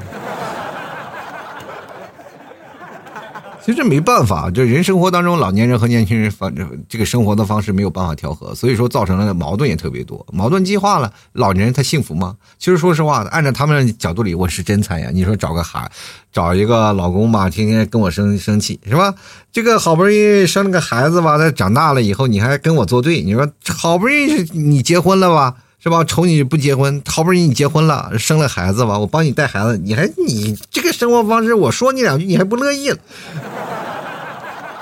[3.65, 11.13] 其实没办法，这人生活当中，老年人和年轻人反正这个生活的方式没有办法调和，所以说造成了矛盾也特别多，矛盾激化了。
[11.35, 12.37] 老年人他幸福吗？
[12.59, 15.11] 其实说实话，按照他们角度里，我是真惨呀。
[15.13, 15.89] 你说找个孩，
[16.33, 19.15] 找一个老公吧，天天跟我生生气，是吧？
[19.53, 25.55] 这个好不容易生了个孩子吧，他长大了以后，你还跟我作对，你说好不容易你结婚了吧？
[25.83, 26.05] 是吧？
[26.05, 32.99] 瞅你不结婚，好不容易你结婚了，生了孩子吧，我帮你带孩子，你还你这个生活方式，我说你两句，你还不乐意了。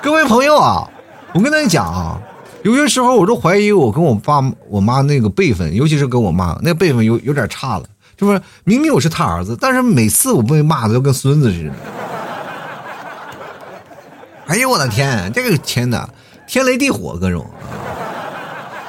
[0.02, 0.86] 各位朋友啊，
[1.32, 2.20] 我跟大家讲啊，
[2.64, 7.84] 有些时候我都怀疑我跟我爸我妈那个辈分，尤其是跟我妈那辈分有有点差了，
[8.14, 11.72] 就是明明我是他儿子，但是每次我被骂的都跟孙子似的。
[14.48, 16.06] 哎呦我的天，这个天哪，
[16.46, 17.48] 天雷地火各种。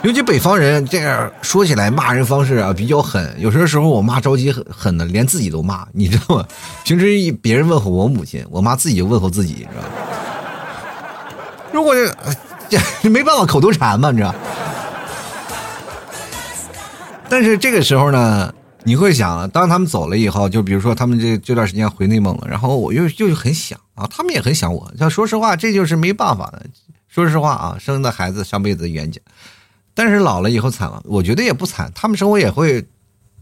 [0.03, 6.47] 尤其北方人这样说起来骂人方式啊比较狠，有些时候我妈着急狠狠的，连自己都骂，你知道吗？
[6.83, 9.89] 平时别人问候我母亲，我妈自己就问候自己，知道吧？
[11.71, 11.93] 如果
[12.67, 14.33] 这这没办法口头禅嘛，你知道？
[17.29, 18.51] 但是这个时候呢，
[18.83, 24.91] 你会想，当他们走了以后，就比如说他们这这段时间回内蒙了，然后我又又很想啊，他们也很想我。
[24.97, 26.65] 像说实话，这就是没办法的。
[27.07, 29.21] 说实话啊，生的孩子上辈子冤家。
[29.93, 32.84] 但是老了以后惨了，我觉得也不惨，他们生活也会，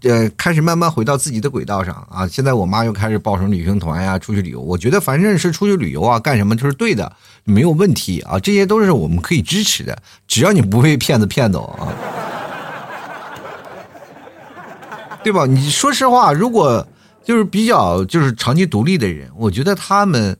[0.01, 2.27] 呃，开始慢慢回到自己的轨道上啊。
[2.27, 4.59] 现在我妈又开始报什么旅行团呀，出去旅游。
[4.59, 7.12] 我觉得反正是出去旅游啊，干什么就是对的，
[7.43, 9.95] 没有问题啊，这些都是我们可以支持的，
[10.27, 11.93] 只要你不被骗子骗走啊，
[15.23, 15.45] 对吧？
[15.45, 16.85] 你说实话，如果
[17.23, 20.35] 就是比较就是长期独立的人，我觉得他们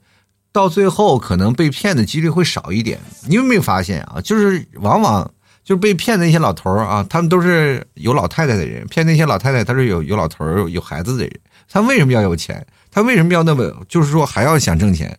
[0.52, 3.00] 到最后可能被骗的几率会少一点。
[3.28, 4.20] 你有没有发现啊？
[4.24, 5.30] 就是往往。
[5.70, 11.32] 就是被骗的那些老头儿啊，他们都是有老太太的人，骗那些老太太，他是有有老头儿、有孩子的人。
[11.72, 12.66] 他为什么要有钱？
[12.90, 15.16] 他为什么要那么，就是说还要想挣钱？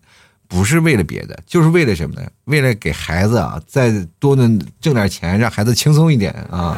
[0.48, 2.26] 不是为了别的，就是为了什么呢？
[2.46, 6.76] 为了给孩子啊，再多能挣点钱，让孩子轻松一点啊。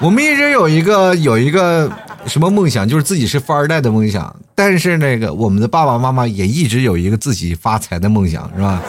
[0.00, 1.92] 我们一直有一个有一个
[2.24, 4.34] 什么梦想，就是自己是富二代的梦想。
[4.54, 8.82] 但是那个我们的爸爸妈妈也一直有一个自己发财的梦想，是吧？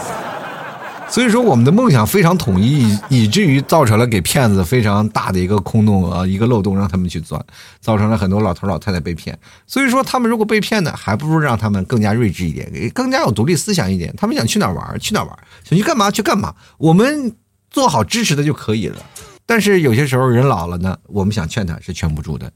[1.08, 7.41] 所以说，我们的梦想非常统一，以至于造成了给骗子非常大的一个空洞啊，一个漏洞，让他们去钻，
[7.80, 9.38] 造成了很多老头老太太被骗。
[9.65, 14.13] 所以说，他们如果被骗呢，还不如让他们更加睿智一点，更加有独立思想一点。
[14.18, 17.34] 他们想去哪玩去哪玩，想去干嘛去干嘛，我们
[17.70, 18.98] 做好支持的就可以了。
[19.46, 22.52] 但是有些时候人老了呢，我们想劝他是劝不住的，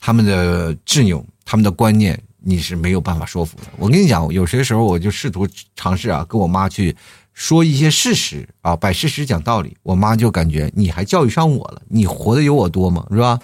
[0.00, 3.64] 他们的执拗，他们的观念，你是没有办法说服的。
[3.76, 6.96] 我跟你讲，有些时候我就试图尝试啊，跟我妈去。
[7.40, 13.02] 说一些事实啊，摆事实讲道理，我妈就感觉你还教育上我了，你活的有我多吗？
[13.10, 13.38] 是吧？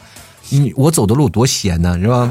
[0.50, 2.30] 你我走的路多险呢，是吧？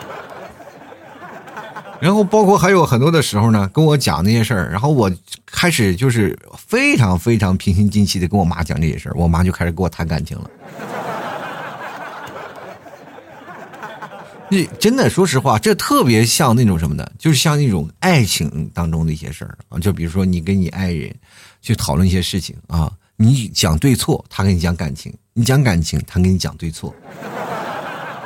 [1.98, 5.10] 然后包括还有很多的时候呢，跟我讲那些事儿，然后我
[5.46, 10.50] 开始就是非常非常平心静气的跟我妈讲这些事儿，我妈就开始跟我谈感情了。
[14.50, 19.78] 你真的说实话，这特别像那种什么的，就是像那种爱情当中的一些事儿啊。
[19.78, 21.14] 就比如说，你跟你爱人
[21.60, 26.94] 去讨论一些事情啊，你讲对错，他跟你讲感情；你讲感情，他跟你讲对错。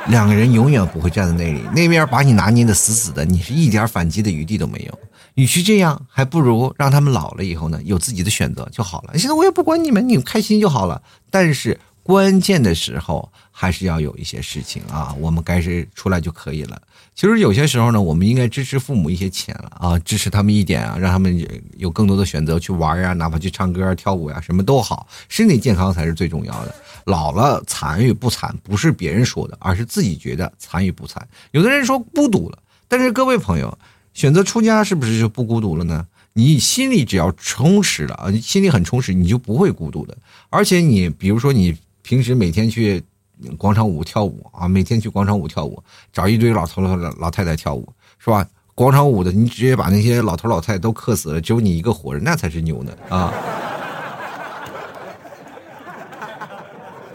[0.07, 4.99] 两个人永远不会站在那里，那边把你拿捏的死死的，你是一点反击的余地都没有。
[5.33, 9.17] 与其这样，还不如让他们老了以后呢，有自己的选择就好了。
[9.17, 11.01] 现在我也不管你们，你们开心就好了。
[11.29, 11.77] 但是。
[12.03, 16.81] 关键的时候还是要有一些事情啊，我们该是出来就可以了。
[17.15, 26.75] 其实有些时候呢，我们应该支持父母一些钱了啊，支持他们一点啊，让他们有更多的选择去玩呀，哪怕去唱歌、跳舞呀，什么都好，身体健康才是最重要的。
[27.05, 31.25] 老了惨与不惨，不是别人说的，而是自己觉得惨与不惨。
[31.51, 32.57] 有的人说孤独了，
[32.89, 33.77] 但是各位朋友，
[34.13, 36.05] 选择出家是不是就不孤独了呢？
[36.33, 40.17] 你心里只要充实了啊，你心里很充实，你就不会孤独的。
[40.49, 41.77] 而且你比如说你。
[42.03, 43.01] 平时每天去
[43.57, 47.87] 广场舞跳舞啊，每天去广场舞跳舞，找一堆老头老老太太跳舞，
[48.19, 48.45] 是吧？
[48.75, 53.33] 广场舞的，你直接把那些老头老太太都克死了，只有你一个活着，那才是牛呢啊！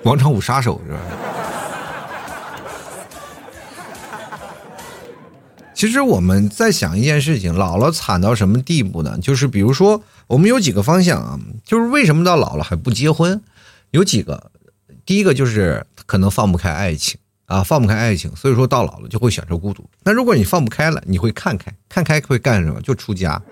[0.03, 1.01] 广场舞杀手是吧？
[5.75, 9.19] 其实我们在想一件事情，老了惨到什么地步呢？
[9.19, 13.41] 就是比如说，我们有几个方向啊，就是为什么到老了还不结婚？
[13.91, 14.51] 有几个，
[15.09, 19.89] 第一个就是可能放不开爱情啊，放不开爱情，所以说到老了就会享受孤独。
[20.03, 22.79] 那如果你放不开了，你会看开，看开会干什么？
[22.83, 23.41] 就出家。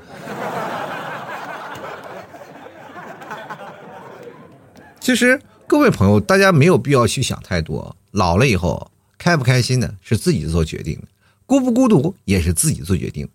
[5.01, 11.09] 其实各位朋友，大家没有必要去想太多，老了以后开不开心的是自己做决定的。
[11.47, 13.27] 孤不孤独也是自己做决定，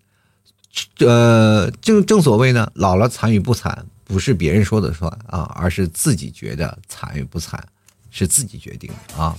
[1.00, 7.60] 呃，正正所谓呢，老了惨与不惨不是别人说的算啊，而是自己觉得惨与不惨
[8.12, 9.34] 是自己决定的啊。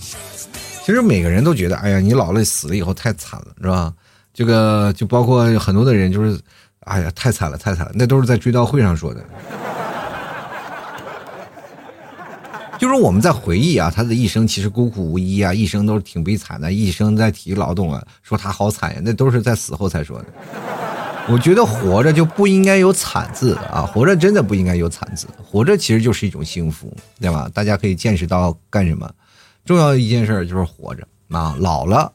[0.84, 3.90] 其实每个人都觉得，哎呀，你老了死了以后太惨了，是吧？
[4.34, 6.38] 这个就包括很多的人，就是，
[6.80, 9.24] 哎呀，太惨了，太惨了，那都是在追悼会上说的。
[12.76, 20.26] 就是我们在回忆啊，他的一生其实孤苦无依啊，一生都是挺悲惨的，一生在体力劳动啊，说他好惨呀，那都是在死后才说的。
[21.28, 27.50] 我觉得活着就不应该有惨字啊，活着真的不应该有惨字，活着其实就是一种幸福，对吧？
[27.54, 29.10] 大家可以见识到干什么？
[29.64, 32.12] 重要的一件事就是活着啊，老了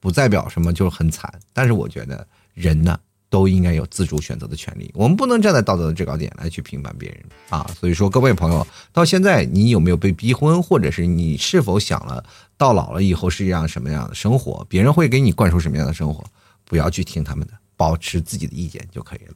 [0.00, 2.98] 不代表什么就是很惨，但是我觉得人呢。
[3.30, 7.70] 都应该有自主选择的权利，我们不能站在道德的制高点来去评判别人啊！
[7.78, 12.24] 所以说，各位朋友，到现在你有没有被逼婚，或者是你是否想了
[12.56, 14.64] 到老了以后是一样什么样的生活？
[14.66, 16.24] 别人会给你灌输什么样的生活？
[16.64, 19.34] 不要去听他们的，保持自己的意见就可以了。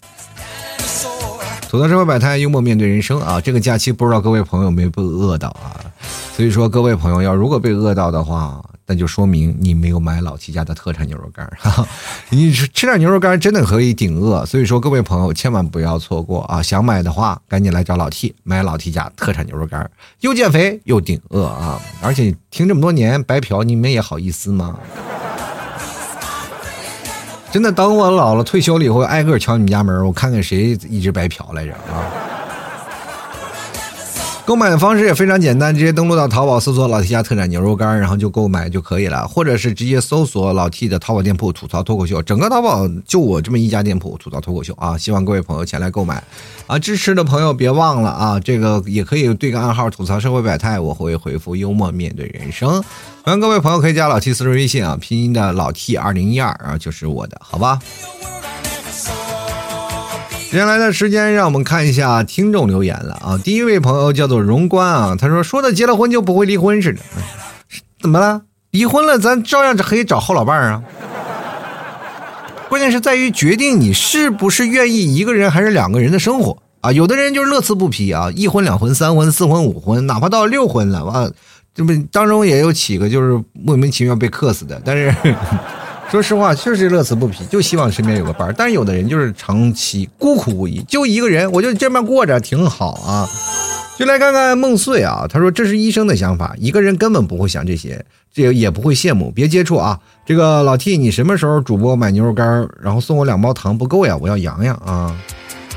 [1.71, 3.41] 吐槽社会百态，幽默面对人生啊！
[3.41, 5.81] 这个假期不知道各位朋友有没有被饿到啊？
[6.37, 8.63] 所以说，各位朋友要如果被饿到的话。
[8.85, 11.57] 那就说明你没有买老 T 家的特产牛肉干儿，
[12.31, 14.45] 你吃吃点牛肉干真的可以顶饿。
[14.45, 16.61] 所以说，各位朋友千万不要错过啊！
[16.61, 19.89] 想买的话，赶紧来找老 T 买老 T 家特产牛肉干，
[20.21, 21.81] 又减肥又顶饿啊！
[22.03, 24.77] 而且听这么多年白嫖，你们也好意思吗？
[27.53, 32.09] 真的，等我老了退休了以后，挨个敲你们家门，我看看谁一直白嫖来着啊！
[34.45, 44.99] 购买的方式也非常简单，直接登录到淘宝搜索“老 T 家特产牛肉干”，然后就购买就可以了，或者是直接搜索老 T 的淘宝店铺“吐槽脱口秀”，整个淘宝就我这么一家店铺“吐槽脱口秀”啊！
[44.99, 46.23] 希望各位朋友前来购买
[46.67, 46.77] 啊！
[46.77, 52.83] 支持的朋友别忘了啊，这个也可以对个暗号“吐槽社会百态”，我会回复“幽默面对人生”。
[53.23, 57.79] 欢迎各位朋友可以加老 T 私人微信啊，拼音的老 T 二零一二啊，就是我的，好吧？
[60.53, 63.41] 接下来的时间，让我们看一下听众留言了啊！
[63.43, 67.01] 第一位朋友叫做荣关啊，他说说的结了婚就不会离婚似的，
[68.03, 68.43] 怎么了？
[68.71, 70.83] 离婚了咱照样可以找后老伴儿啊。
[72.69, 76.93] 关键是在于决定你是不是愿意一个人还是两个人的生活啊！
[76.93, 81.31] 有的人就是乐此不疲啊，一婚两婚三婚四婚五婚，哪怕到六婚了，哇，
[81.75, 85.15] 这不当中也有几个就是莫名其妙被克死的，但是。
[86.11, 88.55] 说实话，确实乐此不疲，就希望身边有个伴儿。
[88.57, 93.27] 但是有的人就是长期孤苦无依，就一个人，我就这么过着挺好啊。
[93.99, 99.99] 就来看看梦碎啊，他说这是医生的想法，一个人根本不会想这些，这也不会羡慕，别接触啊。
[100.27, 104.15] 这个老 T，你什么时候主播买牛肉干，然后送我两包糖不够呀？
[104.21, 105.17] 我要羊羊啊。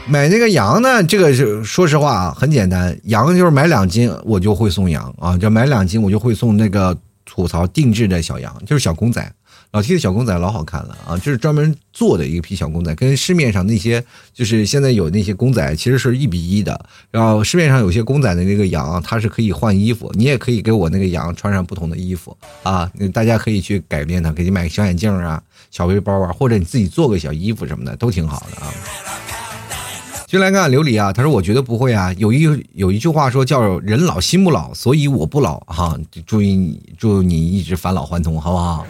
[0.07, 1.01] 买那个羊呢？
[1.03, 9.31] 这个是说实话啊，很简单，羊就是买两斤我就会送羊啊，就买两斤我就会送那个吐槽定制的小羊，就是小公仔。
[9.75, 14.01] 老 T 的小公仔老好看了啊，这是专门做的一批小公仔，跟市面上那些
[14.33, 16.85] 就是现在有那些公仔其实是一比一的。
[17.11, 22.89] 然后市面上有些公仔的那个羊，它是可以换衣服，你也可以给我那个羊穿上不同的衣服啊。
[23.13, 28.71] 大家可以去改变它，给你买个小眼镜啊、小背包啊，或者你自己做个小衣服什么的，都挺好的啊。
[30.25, 35.99] 就来看琉璃啊，他说我觉得不会啊，有一有一句话说叫人老心不老，所以我不老哈。
[36.25, 38.87] 祝你祝你一直返老还童，好不好？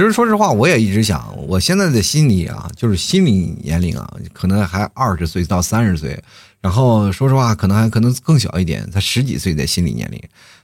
[0.00, 6.18] 其实说实话，我也一直想，我现在的心理啊，就是心理年龄啊，可能还二十岁到三十岁，
[6.62, 10.18] 然后说实话，可能还可能更小一点，才十几岁的心理年龄。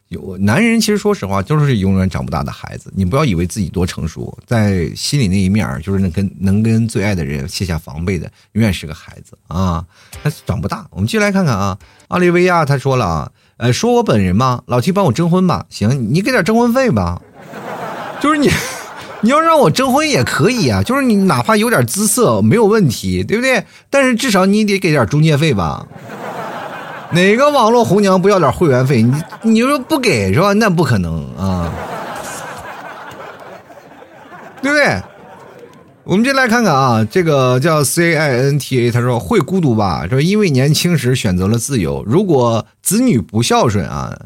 [0.08, 2.90] 有男人其实说实话，就是永远长不大的孩子。
[2.96, 9.84] 你不要以为自己多成熟，在心里那一面就是能跟能跟最爱的人卸下防备的，永远是个孩子啊，
[10.22, 10.86] 他长不大。
[10.88, 11.78] 我们继续来看看啊，
[12.08, 14.62] 奥利维亚他说了啊，呃，说我本人吗？
[14.64, 17.20] 老七帮我征婚吧，行，你给点征婚费吧，
[18.22, 18.48] 就是你。
[19.22, 23.64] 你要让我征婚也可以啊，就是你哪怕有点姿色没有问题，对不对？
[23.88, 25.86] 但是至少你得给点中介费吧。
[27.12, 29.02] 哪个网络红娘不要点会员费？
[29.02, 30.52] 你你说不给是吧？
[30.52, 31.72] 那不可能啊，
[34.60, 35.00] 对不对？
[36.04, 40.06] 我们就来看看啊，这个叫 C I N T A，他说会孤独吧？
[40.08, 44.16] 说因为年轻时选择了自由，如果子女不孝顺啊。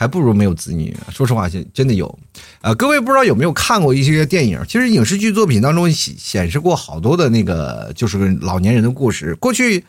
[0.00, 0.96] 还不如没有子女。
[1.10, 2.18] 说实话，真真的有。
[2.62, 4.58] 呃，各位不知道有没有看过一些电影？
[4.66, 9.34] 其实影视剧作品当中显显示过好多的那个，就是老年人的故事。
[9.34, 9.84] 过去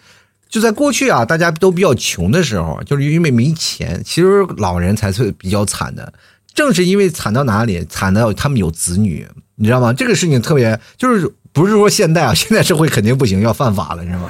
[0.50, 6.12] 就在过去啊，大家都比较穷的时候，就是因为没钱，其实老人才是比较惨的。
[6.54, 9.94] 正是因为惨到哪里，惨到他们有子女，你知道吗？
[9.94, 14.30] 这个事情特别，就是不是说现代啊， 现在社会肯定不行，要犯法了，你知道吗？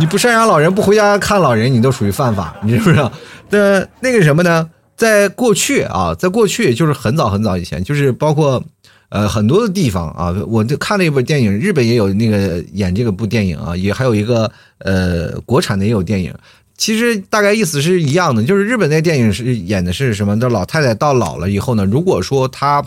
[0.00, 3.12] 你不赡养老人，不回家看老人，你都属于犯法，你知不知道？
[3.50, 4.68] 那那个什么呢？
[4.96, 8.62] 在过去啊，在过去就是很早很早以前，就是包括
[9.10, 16.34] 呃很多的地方啊，我就看了一部电影，日本也有那个演这个部电影啊，也还有一个呃国产的也有电影。
[16.78, 20.34] 其实大概意思是一样的，就是日本那电影是演的是什么？
[20.36, 22.84] 那老太太到老了以后呢，如果说她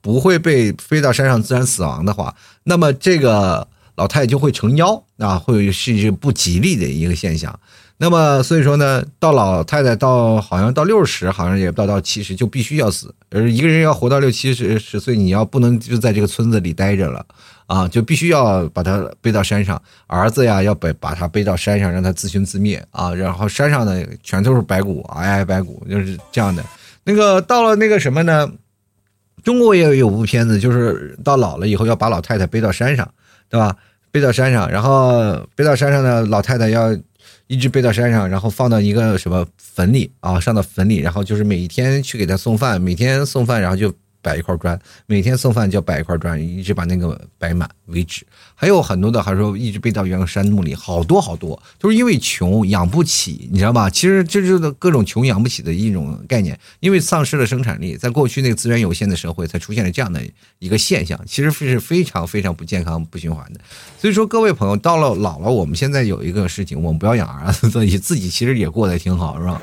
[0.00, 2.34] 不会被飞到山上自然死亡的话，
[2.64, 7.58] 那么这个老太太就会成妖啊，会是一不吉利的一个现象。
[8.00, 13.12] 那么所以说呢，到老太太到好像到六十，好像也不到到七十，就必须要死。
[13.30, 17.26] 而一个人要活到六七十十岁，你要不能就在这个村子里待着了。
[17.66, 23.12] 啊，就必须要把他背到山上，儿子呀要把把他背到山上，让他自寻自灭啊。
[23.12, 26.64] 然后山上呢全都是白骨，皑皑白骨，就是这样的。
[27.04, 28.50] 那个到了那个什么呢？
[29.42, 33.06] 中国也有部片子，就是到老了以后要把老太太背到山上，
[33.50, 33.76] 对吧？
[34.10, 36.96] 背到山上，然后背到山上呢，老太太要
[37.48, 43.92] 一直背到山上，然后放到一个什么坟里啊，上到坟里，然后就是每一天去给他送饭，每天送饭，然后就。
[44.28, 48.26] 摆一块砖，每天送饭就摆一块砖，一直把那个摆满为止。
[48.54, 53.88] 还有很多的，还说一直背到原山墓里，好多好多，都是因为穷养不起，你知道吧？
[53.88, 60.20] 其实这就是各种穷养不起的一种概念，因为丧失了生产力，在过去那个资源有限的社会，才出现了这样的
[60.58, 63.60] 一个现象，其实是非常非常不健康、不循环的。
[63.98, 69.62] 所以说，各位朋友，到了老了，我们现在有一个事情，我们不要养儿子，自己其实也过得挺好，是吧？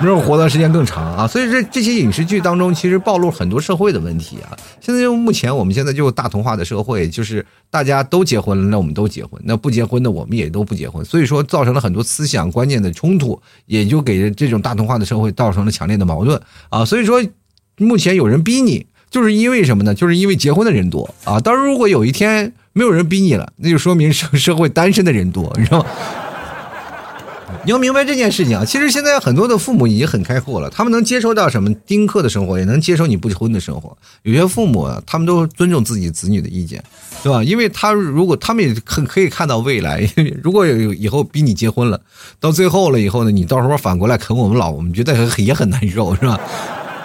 [0.00, 4.56] 没有活的时间更长啊，所以这这些影视剧当中，其实暴露很多社会的问题啊。
[4.80, 11.04] 现在就目前我们现在就大同化的社会，就是大家都结婚了，那我们都结婚；那不结婚的我们也都不结婚。
[11.04, 16.84] 所以说，造成了很多思想观念的冲突，也就给这种大同化的社会造成了强烈的矛盾啊。
[16.84, 17.20] 所以说，
[17.76, 19.92] 目前有人逼你，就是因为什么呢？
[19.94, 21.40] 就是因为结婚的人多啊。
[21.40, 25.86] 当然，如果有一天没有人逼你了，那就说明社社会单身的人多，你知道吗？
[27.68, 33.94] 你要明白这件事情啊，其实现在很多的父母已经很开阔了，他们能接受到什么丁克的生活，也能接受你不婚的生活。
[34.22, 36.82] 有些父母啊，他们都尊重自己子女的意见，
[37.22, 37.44] 对吧？
[37.44, 40.08] 因为他如果他们也很可以看到未来，
[40.42, 42.00] 如果有以后逼你结婚了，
[42.40, 46.40] 到最后了以后呢，你到时候反过来啃我们老，我们觉得也很难受，是吧？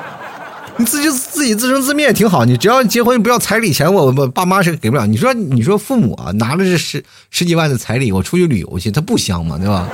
[0.80, 5.06] 你自己自己自生自灭挺好，你只要结婚不要彩礼钱，我我爸妈是给不了。
[5.06, 9.58] 你说你说父母啊，拿的是十十几万的彩礼，我出去旅游去，他不香吗？
[9.58, 9.90] 对吧？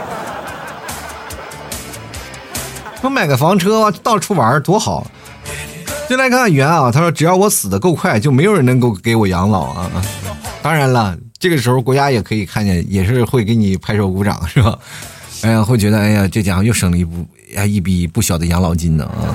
[3.01, 5.07] 说买个房车到处玩多好，
[6.07, 9.89] 进来看看袁啊，他说只要我死的够快，就没有人能够给我养老啊。
[10.61, 14.77] 当然了，这个时候国家也可以看见，也是会给你拍手鼓掌，是吧？
[15.43, 19.31] 哎呀，会觉得哎呀，这家伙又省了一部呀一笔不小的养老金呢啊。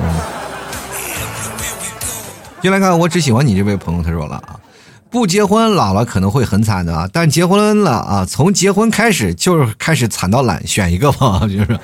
[2.60, 4.60] 进来看，我只喜欢你这位朋友，他说了啊，
[5.08, 11.80] 不结婚老了可能会很惨的啊，但结婚了啊，从结婚开始就是开始惨到懒，选一个吧，就是。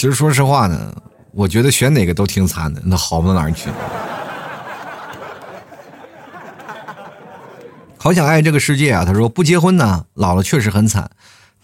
[0.00, 0.94] 其实说实话呢，
[1.30, 3.68] 我觉得选哪个都挺惨的，那好不到哪儿去。
[7.98, 9.04] 好想爱这个世界啊！
[9.04, 11.10] 他说不结婚呢，老了确实很惨，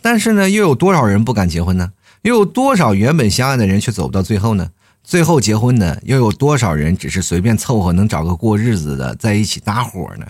[0.03, 1.93] 但是呢，又有多少人不敢结婚呢？
[2.25, 4.69] 又有多少原本相爱的人却走不到最后呢？
[5.03, 10.27] 最后结婚的又有多少人只是随便凑合能找个过日子的在一起搭伙呢？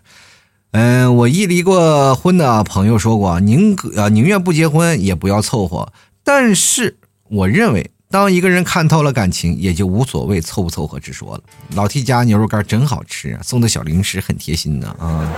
[0.71, 5.93] 嗯，我一离过婚的朋友说过，宁可啊宁愿不结婚也不要凑合，
[6.23, 6.99] 但是
[7.29, 7.91] 我认为。
[8.09, 11.43] 当一个人看透了感情，也就无所谓凑不凑合之说了。
[11.75, 15.29] 老 T 家牛肉干真好吃啊，送的小零食很贴心呢啊！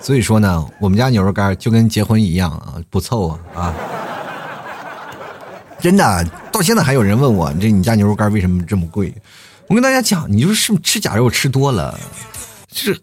[0.00, 3.74] 所以说呢，我们家牛肉干就跟结婚一样啊，不凑合啊！
[5.80, 9.14] 真的，到现在还有人问我，这你家牛肉干为什么这么贵？
[9.66, 11.98] 我跟大家讲，你就是吃假肉吃多了。
[12.74, 13.00] 是，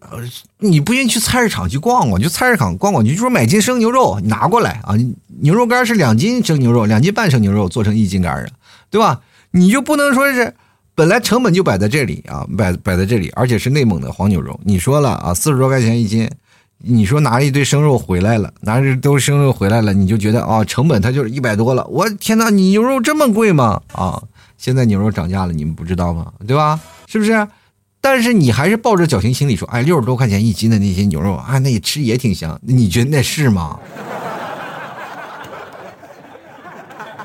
[0.59, 4.95] 你不愿意去菜市场去逛逛，就菜市场逛逛，你就说买斤生牛肉拿过来啊，
[5.39, 8.49] 牛肉干是两斤生牛肉，两斤半生牛肉做成一斤干的，
[8.89, 9.21] 对吧？
[9.51, 10.53] 你就不能说是
[10.93, 16.29] 本来成本就摆在这里啊，摆摆在这里，而且是内蒙的黄牛肉，你说了啊，四十多块钱一斤，
[16.79, 23.81] 你说拿了一堆生肉回来了，拿着都生肉回来了，你就觉得啊，成本它就是一百多了，我天哪，你牛肉这么贵吗？
[23.93, 24.21] 啊，
[24.57, 26.33] 现在牛肉涨价了，你们不知道吗？
[26.45, 26.77] 对吧？
[27.07, 27.47] 是不是？
[28.03, 32.59] 但是你还是抱着侥幸心理说，哎，六十多块钱一斤的那些牛肉啊，那也吃也挺香。
[32.63, 33.79] 你觉得那是吗？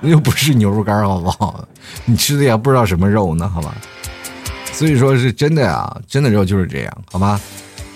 [0.02, 1.66] 那又不是牛肉干，好不好？
[2.04, 3.74] 你吃的也不知道什么肉呢，好吧？
[4.70, 7.40] 所以说是真的呀，真的肉就是这样，好吧？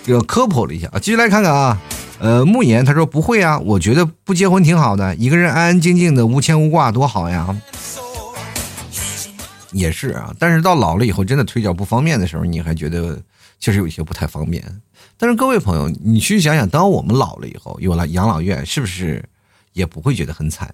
[0.03, 1.79] 这个科普了一下啊，继续来看看啊。
[2.17, 7.55] 呃，慕言他说不会啊，我觉得不结婚挺好的，一个人安安静静的，无牵无挂，多好呀。
[9.71, 13.21] 也是啊，但是到老了以后，真的腿脚不方便的时候，你还觉得
[13.59, 14.63] 确实有些不太方便。
[15.17, 19.23] 但是各位朋友，你去想想，当我们老了以后，有了养老院，是不是
[19.73, 20.73] 也不会觉得很惨？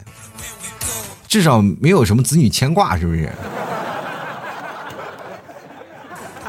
[1.27, 3.29] 至少没有什么子女牵挂，是不是？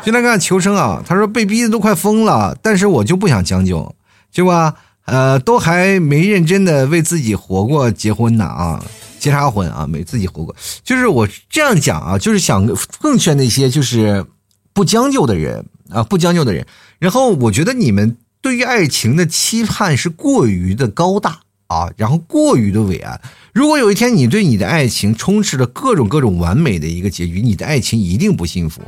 [0.05, 3.94] 进来看求生啊，他说被逼的都快疯了，但是我就不想将就，
[4.32, 4.74] 是吧？
[5.05, 8.84] 呃，都还没认真的为自己活过，结婚呢啊，
[9.19, 9.87] 结啥婚啊？
[9.87, 12.66] 没自己活过，就是我这样讲啊，就是想
[13.01, 14.25] 奉劝那些就是
[14.73, 16.66] 不将就的人啊，不将就的人。
[16.99, 23.21] 然后我觉得你们对于爱情的期盼是过于的高大啊，然后过于的伟岸。
[23.53, 28.81] 如果有一天你对你的爱情充斥着各种各种完美的一个结局，你的爱情一定不幸福。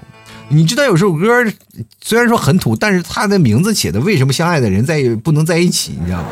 [0.49, 1.29] 你知道有首歌
[2.01, 5.93] 虽然说很土，但是它的名字写的为什么相爱的人在不能在一起？
[6.01, 6.29] 你知道吗？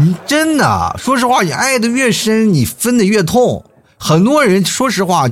[0.00, 3.62] 你真的说实话，你爱的越深，你分的越痛。
[3.98, 5.28] 很多人说实话，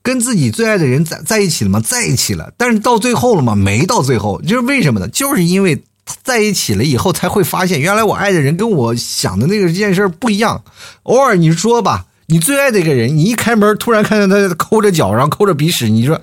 [0.00, 1.80] 跟自己最爱的人在在一起了吗？
[1.80, 3.56] 在一起了，但是到最后了吗？
[3.56, 5.08] 没到最后，就是为什么呢？
[5.08, 5.82] 就是因为
[6.22, 10.62] 在一起了以后，才会发现原来我爱的人跟我想的那个这件事不一样。
[11.02, 16.20] 偶尔你说吧，你最爱的一个人，你一开门突然看见他在抠着脚，然后抠着鼻屎，你说。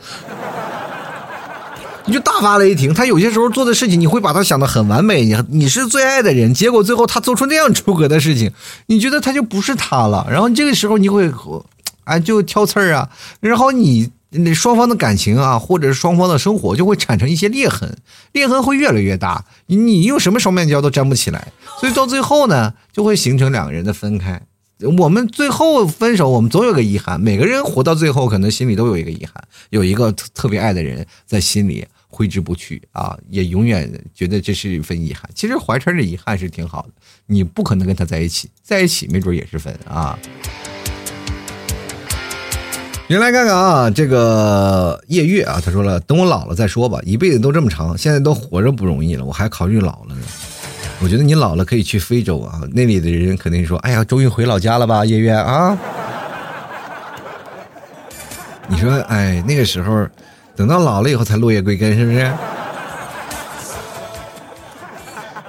[2.10, 8.52] 你就大发雷霆，他有些时候做的事情，你会把他想的很完美，你你是最爱的人，结果最后他做出那样出格的事情，
[8.88, 11.32] 你觉得他就不是他了，然后这个时候你会，
[12.06, 13.08] 哎，就挑刺儿啊，
[13.42, 17.96] 然后你那双方的感情啊，或者是双方的生活就会产生一些裂痕，
[18.32, 21.50] 裂痕会越来越大，你用什么双面胶都粘不起来，
[21.80, 24.42] 所以到最后呢，就会形成两个人的分开。
[24.98, 31.86] 我们最后分手，我们总有个遗憾，每个人活到最后，可能心里都有一个遗憾，有一个特特别爱的人在心里。
[32.20, 35.24] 挥之不去啊，也永远觉得这是一份遗憾。
[35.34, 36.90] 其实怀揣着遗憾是挺好的，
[37.26, 40.20] 你不可能跟他在一起，在一起没准也是分啊。
[43.08, 50.22] 原来看看啊，这个夜月啊，他说了，等我老了再说吧，一辈子都这么长，现在都活着不容易了，我还考虑老了呢。
[51.02, 55.78] 我觉得你老了可以去非洲啊，那里的人肯定说，哎呀，终于回老家了吧，夜月啊。
[58.68, 60.06] 你说，哎，那个时候。
[60.60, 62.30] 等到老了以后才落叶归根，是不是？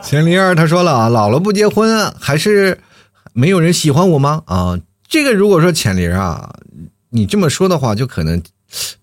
[0.00, 2.78] 千零二他说了啊，老了不结婚还是
[3.32, 4.44] 没有人喜欢我吗？
[4.46, 6.54] 啊，这个如果说浅零啊，
[7.08, 8.40] 你这么说的话，就可能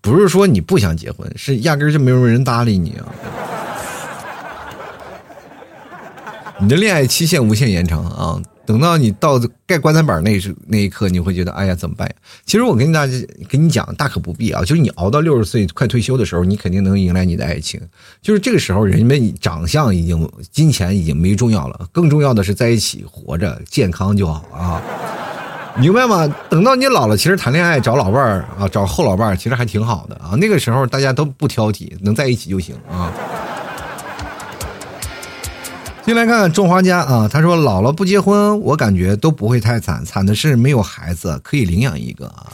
[0.00, 3.04] 不是说你不想结婚，是压根儿就没有人搭理你啊。
[6.58, 8.40] 你的恋爱期限无限延长啊。
[8.68, 12.14] 等到你到盖棺材板那时那一刻，你会觉得哎呀怎么办呀？
[12.44, 13.12] 其实我跟大家
[13.48, 14.60] 跟你讲，大可不必啊。
[14.60, 17.80] 就是你熬到六十岁快退休的时候，你肯定能迎来你的爱情。
[18.20, 24.82] 就是这个时候，人们长相已经、金钱已经没重要了，更重要的是在一起活着健康就好啊，
[25.78, 26.28] 明白吗？
[26.50, 30.36] 等到你老了，其实谈恋爱找老伴儿啊，找后老伴儿其实还挺好的啊。
[30.36, 33.10] 那个时候大家都不挑剔，能在一起就行啊。
[36.08, 42.46] 进来看看种花家啊，他说老了不结婚，我感觉都不会太惨，惨的是没有孩子，可以领养一个啊，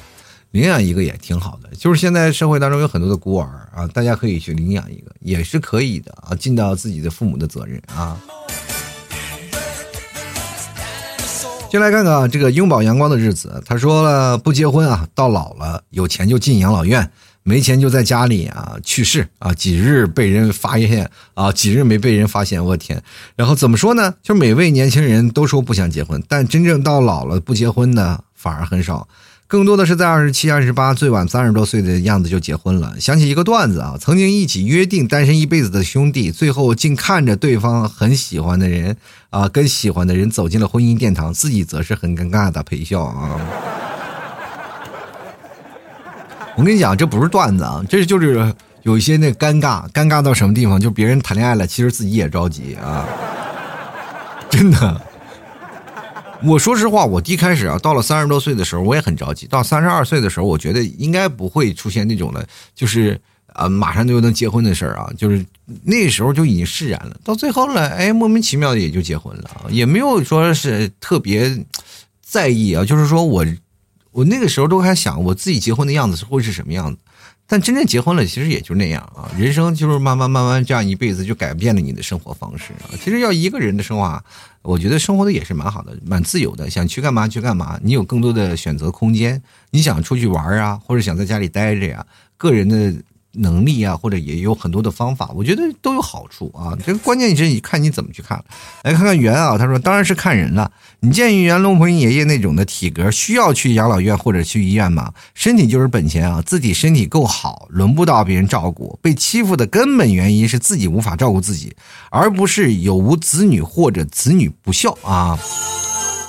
[0.51, 1.69] 领养一个也挺好的。
[1.77, 8.19] 就是现在社会当中有很多的孤儿啊，大家可以去领养一个，也是可以的啊，尽到自己的父母的责任啊。
[11.71, 17.09] 进来看看这个拥抱阳光的日子，他说了不结婚啊，到老了有钱就进养老院。
[17.47, 23.03] 没钱就在家里啊，去世啊，几日被人发现啊，几日没被人发现，我天！
[23.37, 24.15] 然后怎么说呢？
[24.23, 29.07] 就每位年轻人都说不想结婚，但真正到老了不结婚的反而很少，
[29.47, 32.99] 更多的是在二十七、二十八，最晚三十多岁的样子就结婚了。
[32.99, 38.97] 想起一个段子啊，曾经一起约定单身一辈子的兄弟，最后竟看着对方很喜欢的人
[39.29, 43.39] 啊，跟喜欢的人走进了婚姻殿堂，自己则是很尴尬的陪笑啊。
[46.57, 50.81] 我跟你讲，这不是段子啊，这就是有一些那尴尬，尴尬到什么地方？
[50.81, 53.05] 就别人谈恋爱了，其实自己也着急啊，
[54.49, 55.01] 真的。
[56.45, 59.47] 我说实话，我一开始啊，到了三十多岁的时候，我也很着急。
[59.49, 63.21] 到三十二岁的时候，我觉得应该不会出现那种的，就是
[63.53, 65.45] 啊，马上就能结婚的事儿啊，就是
[65.83, 67.17] 那时候就已经释然了。
[67.25, 71.51] 到最后了，哎，莫名其妙的也就结婚了，也没有说是特别
[72.23, 73.45] 在意啊，就是说我。
[74.15, 76.99] 我那个时候都还想我自己结婚的样子会是什么样子，
[77.49, 79.29] 但真正结婚了，其实也就那样啊。
[79.37, 82.95] 人生就是慢慢慢慢这样一辈子就改变了你的生活方式啊。
[83.03, 84.25] 其实要一个人的生活，
[84.63, 89.43] 我觉得生活的也是蛮好的，蛮自由的，想去干嘛去干嘛，你有更多的选择空间。
[89.73, 92.07] 你想出去玩啊，或者想在家里待着呀，
[92.37, 92.95] 个人的。
[93.35, 96.77] 能力啊，或者也有很多的方法，我觉得都有好处啊。
[96.85, 98.43] 这个关键是你看你怎么去看。
[98.83, 100.71] 来看看袁啊，他说当然是看人了。
[101.01, 105.13] 你建议袁隆鹏爷爷那种的体格需要去养老院或者去医院吗？
[105.35, 108.99] 身体就是本钱啊，自己身体够好，轮不到别人照顾。
[109.03, 111.75] 被欺负的根本原因是自己无法照顾自己，
[112.11, 115.39] 而不是有无子女或者子女不孝啊。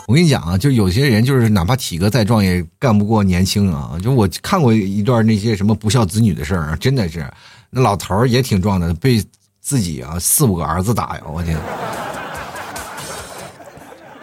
[0.08, 3.98] 我跟你讲啊，就有些人就是哪怕体格再壮也干不过年轻啊。
[4.04, 7.26] 就我看过一段那些什么不孝子女的事儿，真的是
[7.72, 9.24] 那老头儿也挺壮的，被
[9.62, 11.24] 自己啊四五个儿子打呀！
[11.26, 11.58] 我天，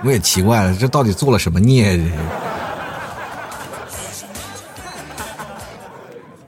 [0.05, 2.01] 我也奇怪了，这到底做了什么孽？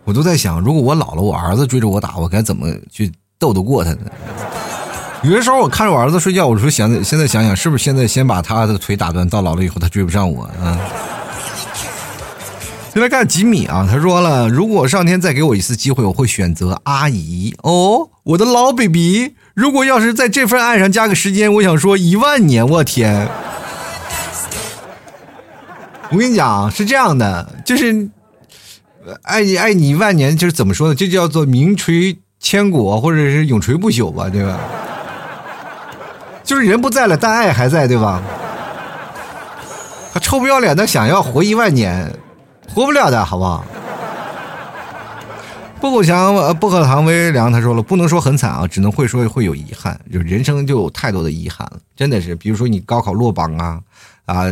[0.04, 4.10] 我都在想，如果我老了，我儿子追着我打，我该怎么去斗得过他呢？
[5.24, 10.78] 有的时候我看着我儿子睡觉，我说想现在想想，是不是现在先把他的腿打断，到老了以后他追不上我啊？
[12.92, 19.34] 先来看吉米啊，他说了，如果上天再给我一次机会，我会选择阿姨哦，我的老 baby。
[19.54, 23.26] 如果要是在这份爱上加个时间，我想说一万年，我天！
[26.10, 28.10] 我跟你讲是这样的，就是
[29.22, 30.94] 爱你爱你一万年，就是怎么说呢？
[30.94, 34.60] 这叫做名垂千古，或者是永垂不朽吧，对吧？
[36.44, 38.22] 就是人不在了，但爱还在，对吧？
[40.12, 42.14] 他臭不要脸的想要活一万年，
[42.72, 43.64] 活不了的好不好？
[45.80, 47.52] 不口强，不可糖微凉。
[47.52, 50.00] 他说了，不能说很惨啊，只能会说会有遗憾。
[50.12, 52.34] 就人生就有太多的遗憾了，真的是。
[52.36, 53.80] 比如说你高考落榜啊，
[54.24, 54.44] 啊，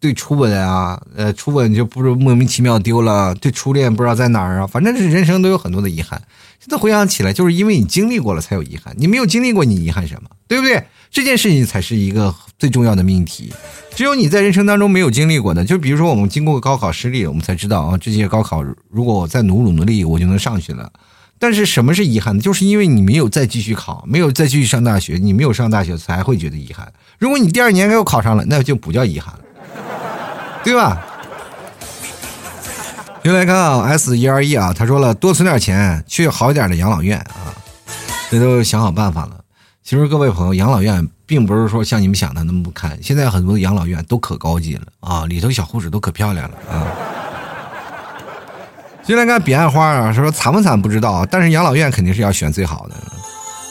[0.00, 6.22] 对初吻啊，呃，初吻就不是莫名其妙丢了，对初恋不知道在哪儿啊，反正是人生都有很多的遗憾。
[6.64, 10.30] 现在回想起来，就是因为你经历过了才有遗憾，你没有经历过，你遗憾什么？
[10.46, 10.84] 对不对？
[11.10, 13.52] 这件事情才是一个最重要的命题。
[13.96, 20.92] 只有你在人生当中没有经历过的，就比如说我们经过高考失利，我们才知道啊，这届高考如果我再努努力，我就能上去了。
[21.36, 22.40] 但是什么是遗憾呢？
[22.40, 26.92] 就是因为你没有再继续考，没有再继续上大学，你没有上大学才会觉得遗憾。
[27.18, 29.40] 如果你第二年又考上了，那就不叫遗憾了，
[30.62, 31.04] 对吧？
[33.24, 37.54] 先来看啊，S 一二一啊，他说了，多存点钱去好一点的养老院啊，
[38.28, 39.38] 这都想好办法了。
[39.84, 42.98] 其实各位朋友，养老院并不是说像你们想的那么不堪。
[43.00, 46.84] 现在很多养老院都可高级了啊，里头小护士都可漂亮了啊。
[49.04, 52.96] 进来看彼岸花啊，说惨不惨不知道，但是养老院肯定是要选最好的。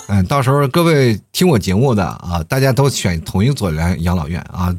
[0.08, 4.74] 嗯，到时候各位听我节目的啊，大家都选同一所养养老院啊。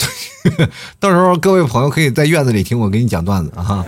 [0.99, 3.85] 到时候各位朋友可以在院子里听我给你讲段子啊。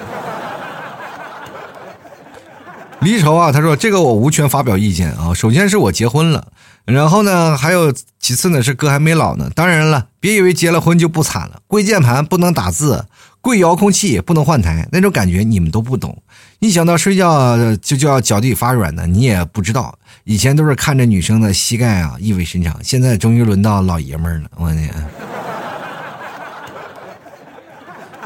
[3.04, 5.32] 离愁啊，他说这个我无权发表意见啊。
[5.34, 6.48] 首先是我结婚了。
[6.84, 9.50] 然后呢，还有其次呢，是哥还没老呢。
[9.54, 11.60] 当然了，别以为结了婚就不惨了。
[11.66, 13.06] 跪键盘不能打字，
[13.40, 16.22] 跪遥控器不能换台，那种感觉你们都不懂。
[16.58, 19.98] 一想到睡觉就叫脚底发软的，你也不知道。
[20.24, 22.78] 以前都是看着女生的膝盖啊，意味深长。
[22.82, 24.92] 现在终于轮到老爷们了，我天！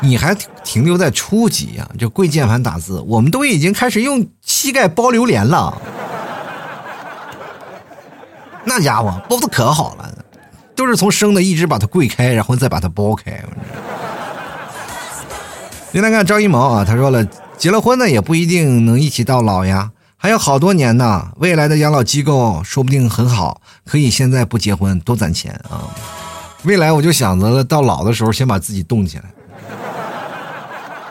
[0.01, 1.89] 你还停留在初级呀？
[1.99, 5.81] 就跪键盘打字，我们都已经开始用膝盖包榴莲了。
[8.65, 10.25] 那家伙包的可好了，
[10.77, 13.43] 都是从生的一直把它跪开，然后再把它剥开。
[15.91, 17.27] 你来看张一毛啊，他说了，
[17.57, 21.29] 结了婚呢也不一定能一起到老呀，还有好多年呢。
[21.39, 25.89] 未来的养老机构说不定很好，可以现在不结婚多攒钱啊。
[26.65, 29.25] 未来我就想着，到老的时候先把自己冻起来，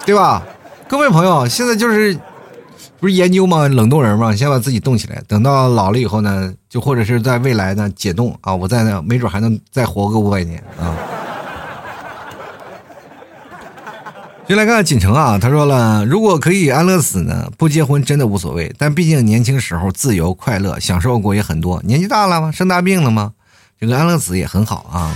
[0.08, 0.42] 对吧？
[0.88, 2.18] 各位朋友，现在就是。
[3.00, 3.68] 不是研究吗？
[3.68, 4.36] 冷冻人吗？
[4.36, 10.98] 先把自己冻起来，等到老了以后呢，就或者是在未来呢解冻啊，我在那没准还能再活个五百年啊。
[14.50, 21.80] 就来看锦城啊，他说了，如果可以安乐死呢，不结婚真的无所谓，但毕竟年轻时候自由快乐，享受过也很多。
[21.84, 22.52] 年纪大了吗？
[22.52, 23.34] 生大病了吗？
[23.80, 25.16] 这个安乐死也很好啊。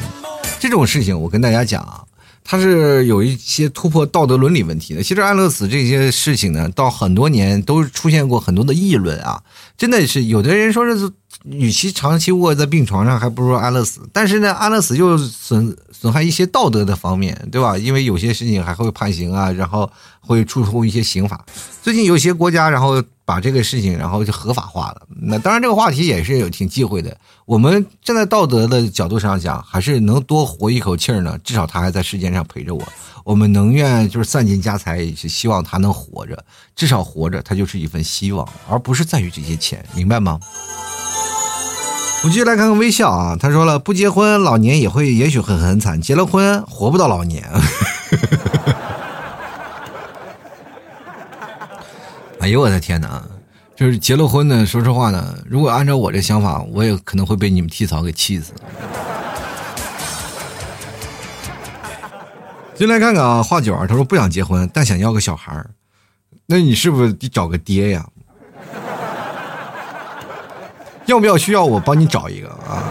[0.60, 2.04] 这种事情我跟大家讲啊
[2.44, 5.02] 他是有一些突破道德伦理问题的。
[5.02, 9.42] 其实安乐死这些事情呢，到很多年都出现过很多的议论啊。
[9.78, 11.12] 真的是有的人说是，
[11.46, 14.02] 与其长期卧在病床上，还不如安乐死。
[14.12, 17.78] 但是呢，安乐死又损损害一些道德的方面，对吧？
[17.78, 19.90] 因为有些事情还会判刑啊，然后
[20.20, 21.46] 会触碰一些刑法。
[21.82, 23.04] 最近有些国家，然后。
[23.32, 25.04] 把这个事情然后就合法化了。
[25.22, 27.16] 那当然，这个话题也是有挺忌讳的。
[27.46, 31.38] 我们站在道德的角度上讲，还是能多活一口气儿呢。
[31.42, 32.84] 至少他还在世间上陪着我。
[33.24, 36.44] 我们能愿就是散尽家财，也是希望他能活着。
[36.76, 40.38] 至少活着，他就是一份希望，而不是在于这些钱，明白吗？
[42.24, 47.50] 我们继续来看看微笑啊，他说了，不结婚老年也会也许会很惨，结了婚活不到老年。
[52.42, 53.22] 哎呦我的天哪！
[53.76, 58.52] 就是结了婚呢，说实话呢，如果按照我这想法，我也可能会被你们替嫂给气死。
[62.74, 65.64] 进来看看啊，画卷他说不想结婚，但想要个小孩
[66.48, 68.04] 那你是不是得找个爹呀？
[71.06, 72.82] 要不要需要我帮你找一个啊？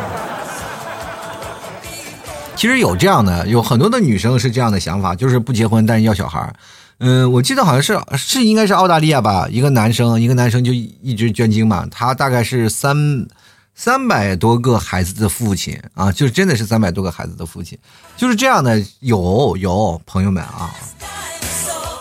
[2.54, 6.54] 其实有这样的，有很多的女生是这样的想法，就是不结婚，但是要小孩
[7.00, 13.26] 嗯，我记得好像是是应该是澳大利亚吧，一个男生，一个男生就一直捐精嘛，他大概是三
[13.74, 17.78] 三百多个孩子的父亲啊，就真的是三百多个孩子的父亲，
[18.16, 20.70] 就是这样的，有有朋友们啊，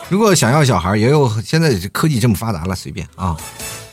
[0.10, 3.36] 如果想要小孩，也有现在科技这么发达了，随便啊。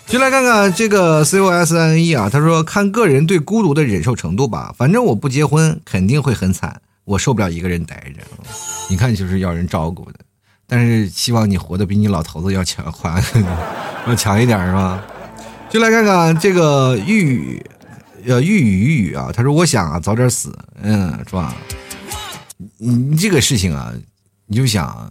[0.08, 8.22] 就来看看这个 C O S N E 啊，他说看个人对孤独的忍受程度吧，反正我不结婚肯定会很惨，我受不了一个人待着。
[8.88, 10.20] 你看就是要人照顾的，
[10.66, 13.22] 但是希望你活得比你老头子要强，宽，
[14.06, 15.02] 要强一点是吧？
[15.70, 17.64] 就来看看这个玉，
[18.26, 21.54] 呃玉雨玉雨啊，他说我想啊早点死，嗯是吧？
[22.78, 23.92] 你这个事情啊，
[24.46, 25.10] 你就想，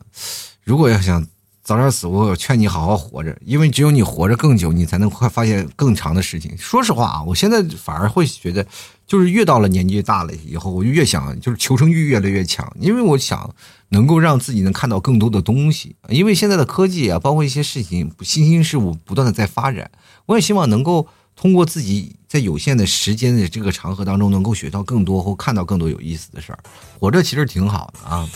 [0.63, 1.25] 如果要想。
[1.67, 6.55] 早点死，我劝你好好活着，因为只有你活着更久，你才能快发现更长的事情。
[6.59, 8.63] 说实话啊，我现在反而会觉得，
[9.07, 13.53] 就是越到了年纪大了以后，我就越想，就是求生欲越来越强，因为我想
[13.89, 15.95] 能够让自己能看到更多的东西。
[16.09, 19.91] 因为现在的科技啊，包括一些事情，新兴事物不断的在发展，
[20.25, 26.59] 我也希望能够通过自己在有限的时间的这个长河当中，能够学到更多或看到更多有意思的事儿。
[26.99, 28.27] 活着其实挺好的啊。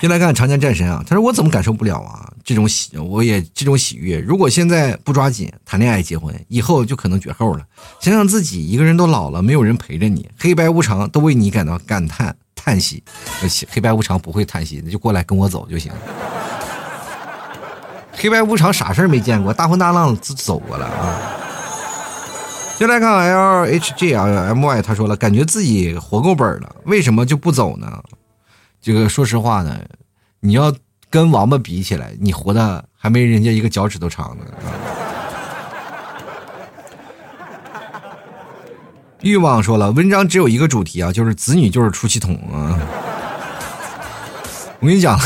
[0.00, 2.30] 先来看长江战神啊，他说我怎么感受不了啊？
[2.44, 4.18] 这种喜，我也这种喜悦。
[4.20, 7.64] 如果现在不抓紧谈恋爱结婚，以后就可能绝后了。
[8.00, 13.02] 想想自己一个人都老了，没有人陪着你，黑白无常都为你感到感叹叹息。
[13.68, 15.90] 黑白无常不会叹息，那就过来跟我走就行。
[18.12, 21.18] 黑白无常啥事儿没见过，大风大浪走过了啊。
[22.78, 28.00] 先来看 L H G 啊 M Y，他说了，感觉自己活够本了，为什么就不走呢？
[28.86, 29.80] 这个说实话呢，
[30.38, 30.72] 你要
[31.10, 34.44] 跟王八比起来，你活的还没人家一个脚趾头长呢。
[39.22, 42.78] 欲望说了，文章只有一个主题啊，就是子女就是出气筒啊。
[44.78, 45.18] 我跟你讲，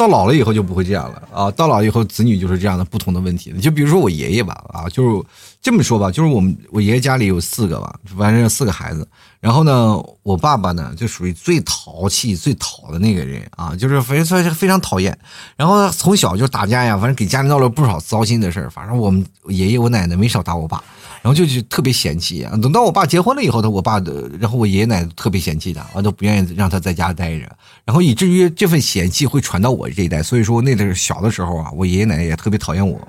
[0.00, 5.22] 到老了以后就不会这样了啊，到老以后子女就是这样的不同的问题就比如说我爷爷吧，啊，就是
[5.60, 9.06] 这么说吧，就是我们我爷爷家里有四个吧，反正四个孩子。
[9.40, 15.18] 然后呢，我爸爸呢就属于最淘气、最讨的那个人啊，就是非常非常讨厌。
[15.54, 18.70] 然后从小就打架呀，反正给家里闹了不少糟心的事儿。
[18.70, 20.82] 反正我们爷爷、我奶奶没少打我爸，
[21.22, 22.56] 然后就就特别嫌弃啊。
[22.62, 27.44] 等到我爸结婚了以后，他我爸的，然后我爷爷奶奶特别嫌弃他，完都不愿意让他在家待着。
[27.84, 30.22] 然后以至于这份嫌弃会传到我这一代。
[30.22, 33.00] 所以说那阵小的时候啊，我爷爷奶奶也特别讨厌我，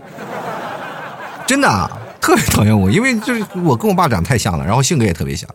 [1.47, 5.49] 真的特别讨厌我，因为就是我跟我爸长太像了，然后性格也特别像。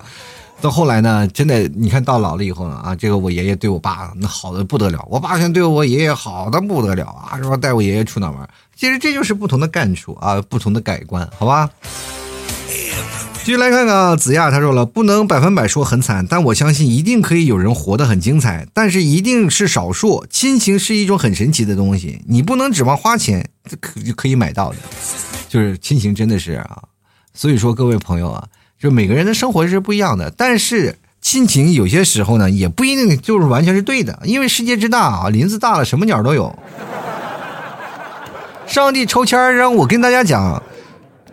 [0.59, 11.69] 到后来呢，真的，你看到老了以后呢，啊，这个我爷爷对我爸那好的不得了，我爸现在对我爷爷好的不得了啊，说带我爷爷出哪玩，其实这就是不同的感触啊，不同的改观，好吧？
[13.47, 20.27] 继续来看看子亚，他说了，不能百分百说很惨，但我相信一定可以有人活得很精彩，但是一定是少数。
[20.29, 23.49] 亲情是一种很神奇的东西，你不能指望花钱
[23.81, 24.77] 可就可以买到的，
[25.49, 26.83] 就是亲情真的是啊，
[27.35, 28.45] 所以说各位朋友啊。
[28.81, 36.53] 就每个人的生活是不一样的，但是亲情有些时候呢，也不一定就是完全是对的，因为世界之大啊，林子大了，什么鸟都有。
[38.67, 40.61] 上帝抽签让我跟大家讲，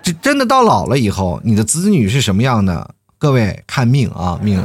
[0.04, 2.94] 这真的到老了以后，你的子女是什么样的？
[3.18, 4.62] 各位看命啊，命。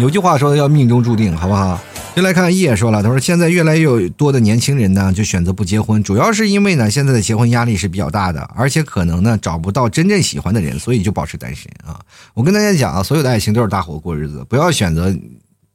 [0.00, 1.80] 有句话说的叫命中注定，好不好？
[2.16, 12.00] 就来看叶说了，他说现在越来越多的年轻人呢，就选择不结婚，主要是因为呢，现在的结婚压力是比较大的，而且可能呢找不到真正喜欢的人，所以就保持单身啊。
[12.34, 15.14] 我跟大家讲啊，所有的爱情都是大伙过日子，不要选择。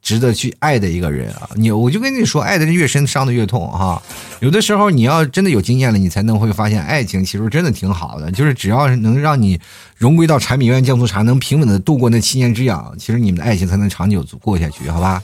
[0.02, 4.02] 值得去爱的一个人啊，你我就跟你说，爱的人越深，伤的越痛哈。
[4.40, 9.60] 有的时候你要真的有经验了，你才能会发现，爱情其实真的挺好的，就是只要是能让你
[9.96, 15.22] 融归到柴米油盐酱醋茶，能平稳的度过那七年之痒，其实你们的爱情才能长久过下去，好吧？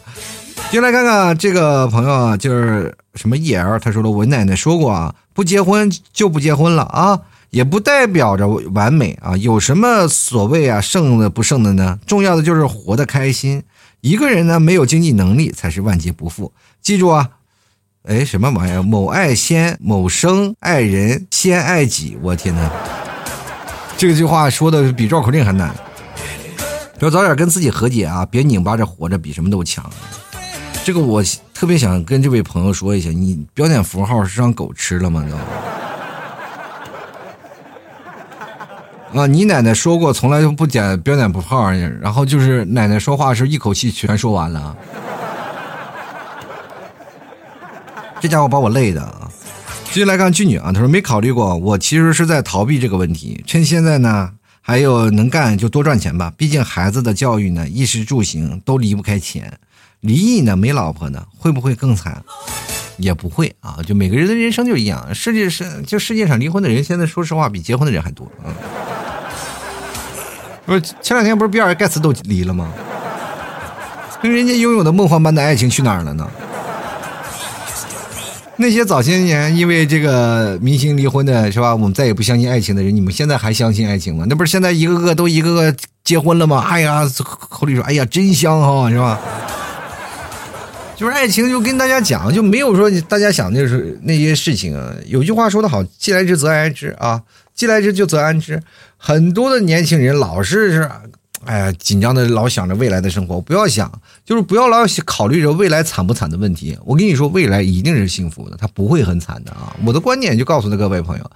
[0.70, 7.20] 进来看看这个朋友啊，就是什么 E L，他说了，我奶奶说过啊，不结婚就不结婚了啊，
[7.50, 11.98] 也不代表着完美啊，有什么所谓啊剩的不剩的呢？
[12.06, 13.64] 重要的就是活得开心。
[14.02, 16.54] 一个人呢，没有经济能力才是万劫不复。
[16.82, 17.30] 记住啊，
[18.04, 18.84] 哎，什么玩意儿？
[18.84, 22.18] 某爱先，某生爱人先爱己。
[22.22, 22.72] 我天哪，
[23.98, 25.76] 这句话说的比绕口令还难。
[27.00, 29.88] 要早点跟自己和解啊，别拧巴着活着，比什么都强。
[30.84, 31.22] 这个我
[31.54, 35.26] 特别想跟这位朋友说一下，你标点符号是让狗吃了吗？
[39.14, 44.76] 啊，你奶奶说过从来就不点标点符号，然后就是奶奶说话是一口气全说完了。
[48.20, 49.30] 这家伙把我累的啊！
[49.86, 54.32] 继续来看俊女啊，他说没考虑过，我其实是在逃避这个问题，趁现在呢
[54.62, 59.52] 还有能干就多赚钱吧，毕竟孩子的教育呢，衣食住行都离不开钱。
[60.02, 62.22] 离异呢，没老婆呢，会不会更惨？
[62.98, 65.14] 也不会啊，就每个人的人生就一样。
[65.14, 68.28] 世界是就世界上离婚的人，现在说实话比结婚的人还多。
[68.44, 68.52] 嗯，
[70.68, 72.68] 不是前两天不是比尔盖茨都离了吗？
[74.22, 76.28] 跟人家拥有的梦幻般的爱情去哪儿了呢？
[78.58, 81.74] 那些早些年因为这个明星离婚的是吧？
[81.74, 84.26] 我们再也不相信爱情的人，你们现在还相信爱情吗？
[84.28, 86.66] 那不是现在一个个都一个个结婚了吗？
[86.68, 89.20] 哎呀，口里说哎呀真香哈，是吧？
[90.98, 94.76] 就是爱情，就跟大家讲，就没有说大家想的是那些事情。
[95.06, 97.22] 有句话说得好，“既来之则安之”啊
[97.54, 98.60] ，“既来之就则安之”。
[98.98, 100.90] 很多的年轻人老是是，
[101.46, 103.40] 哎呀，紧张的老想着未来的生活。
[103.40, 103.92] 不要想，
[104.26, 106.76] 就是不要老考虑着未来惨不惨的问题。
[106.84, 109.76] 我跟你说，未来一定是幸福的，他不会很惨的啊。
[109.86, 111.32] 我的观点就告诉各位朋友，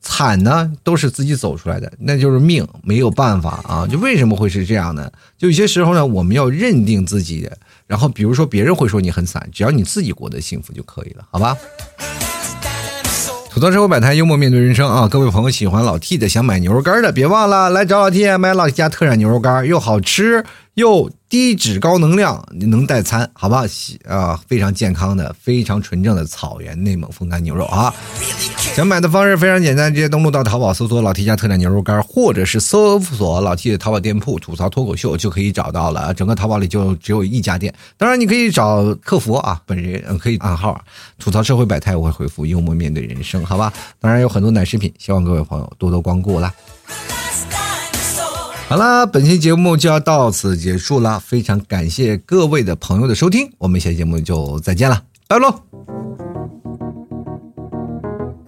[0.00, 3.86] 惨呢都是自己走出来的，那就是命，没有办法啊。
[3.86, 5.10] 就为什么会是这样呢？
[5.36, 7.50] 就有些时候呢，我们要认定自己。
[7.86, 11.56] 然后，比如说别人会说你很惨，只要你自己过得幸福就可以了，好吧？
[13.48, 15.06] 吐槽社会百态，幽默面对人生啊！
[15.08, 20.44] 各位朋友喜欢老 T 的，想买牛肉干的，别忘了来找老 T 买老 T 家特产牛肉干，又好吃
[20.76, 21.10] 又。
[21.28, 23.64] 低脂高能量，能代餐，好吧？
[24.08, 27.92] 啊，非常健康的，非常纯正的草原内蒙风干牛肉啊！
[28.76, 36.14] 想买的方式非常简单，直接登录到淘宝搜索“老 T 家特产牛肉干”，或者是搜索老 T 的淘宝店铺“吐槽脱口秀”就可以找到了。
[36.14, 40.80] 整个淘宝里就只有一家店，当然你可以找客服啊，本人可以暗号
[41.18, 43.72] “吐槽社会百态”，我会回复“幽默面对人生”，好吧？
[43.98, 46.54] 当然有很多奶食品，希望各位朋友多多光顾啦。
[48.68, 55.54] 好啦，本期节目就要到此结束了，非常感谢各位的朋友的收听，我们下期节目就再见了，拜喽！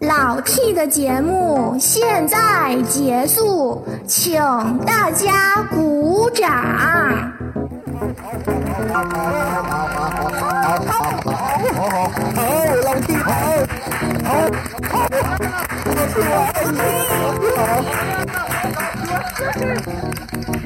[0.00, 4.40] 老 T 的节目现在结束，请
[4.84, 6.50] 大家鼓掌。
[8.92, 10.02] 好，好，好，好，
[10.84, 10.98] 好，
[11.74, 12.42] 好，好，
[12.84, 13.14] 老 T
[19.38, 20.57] 好，好，好，老 T 好。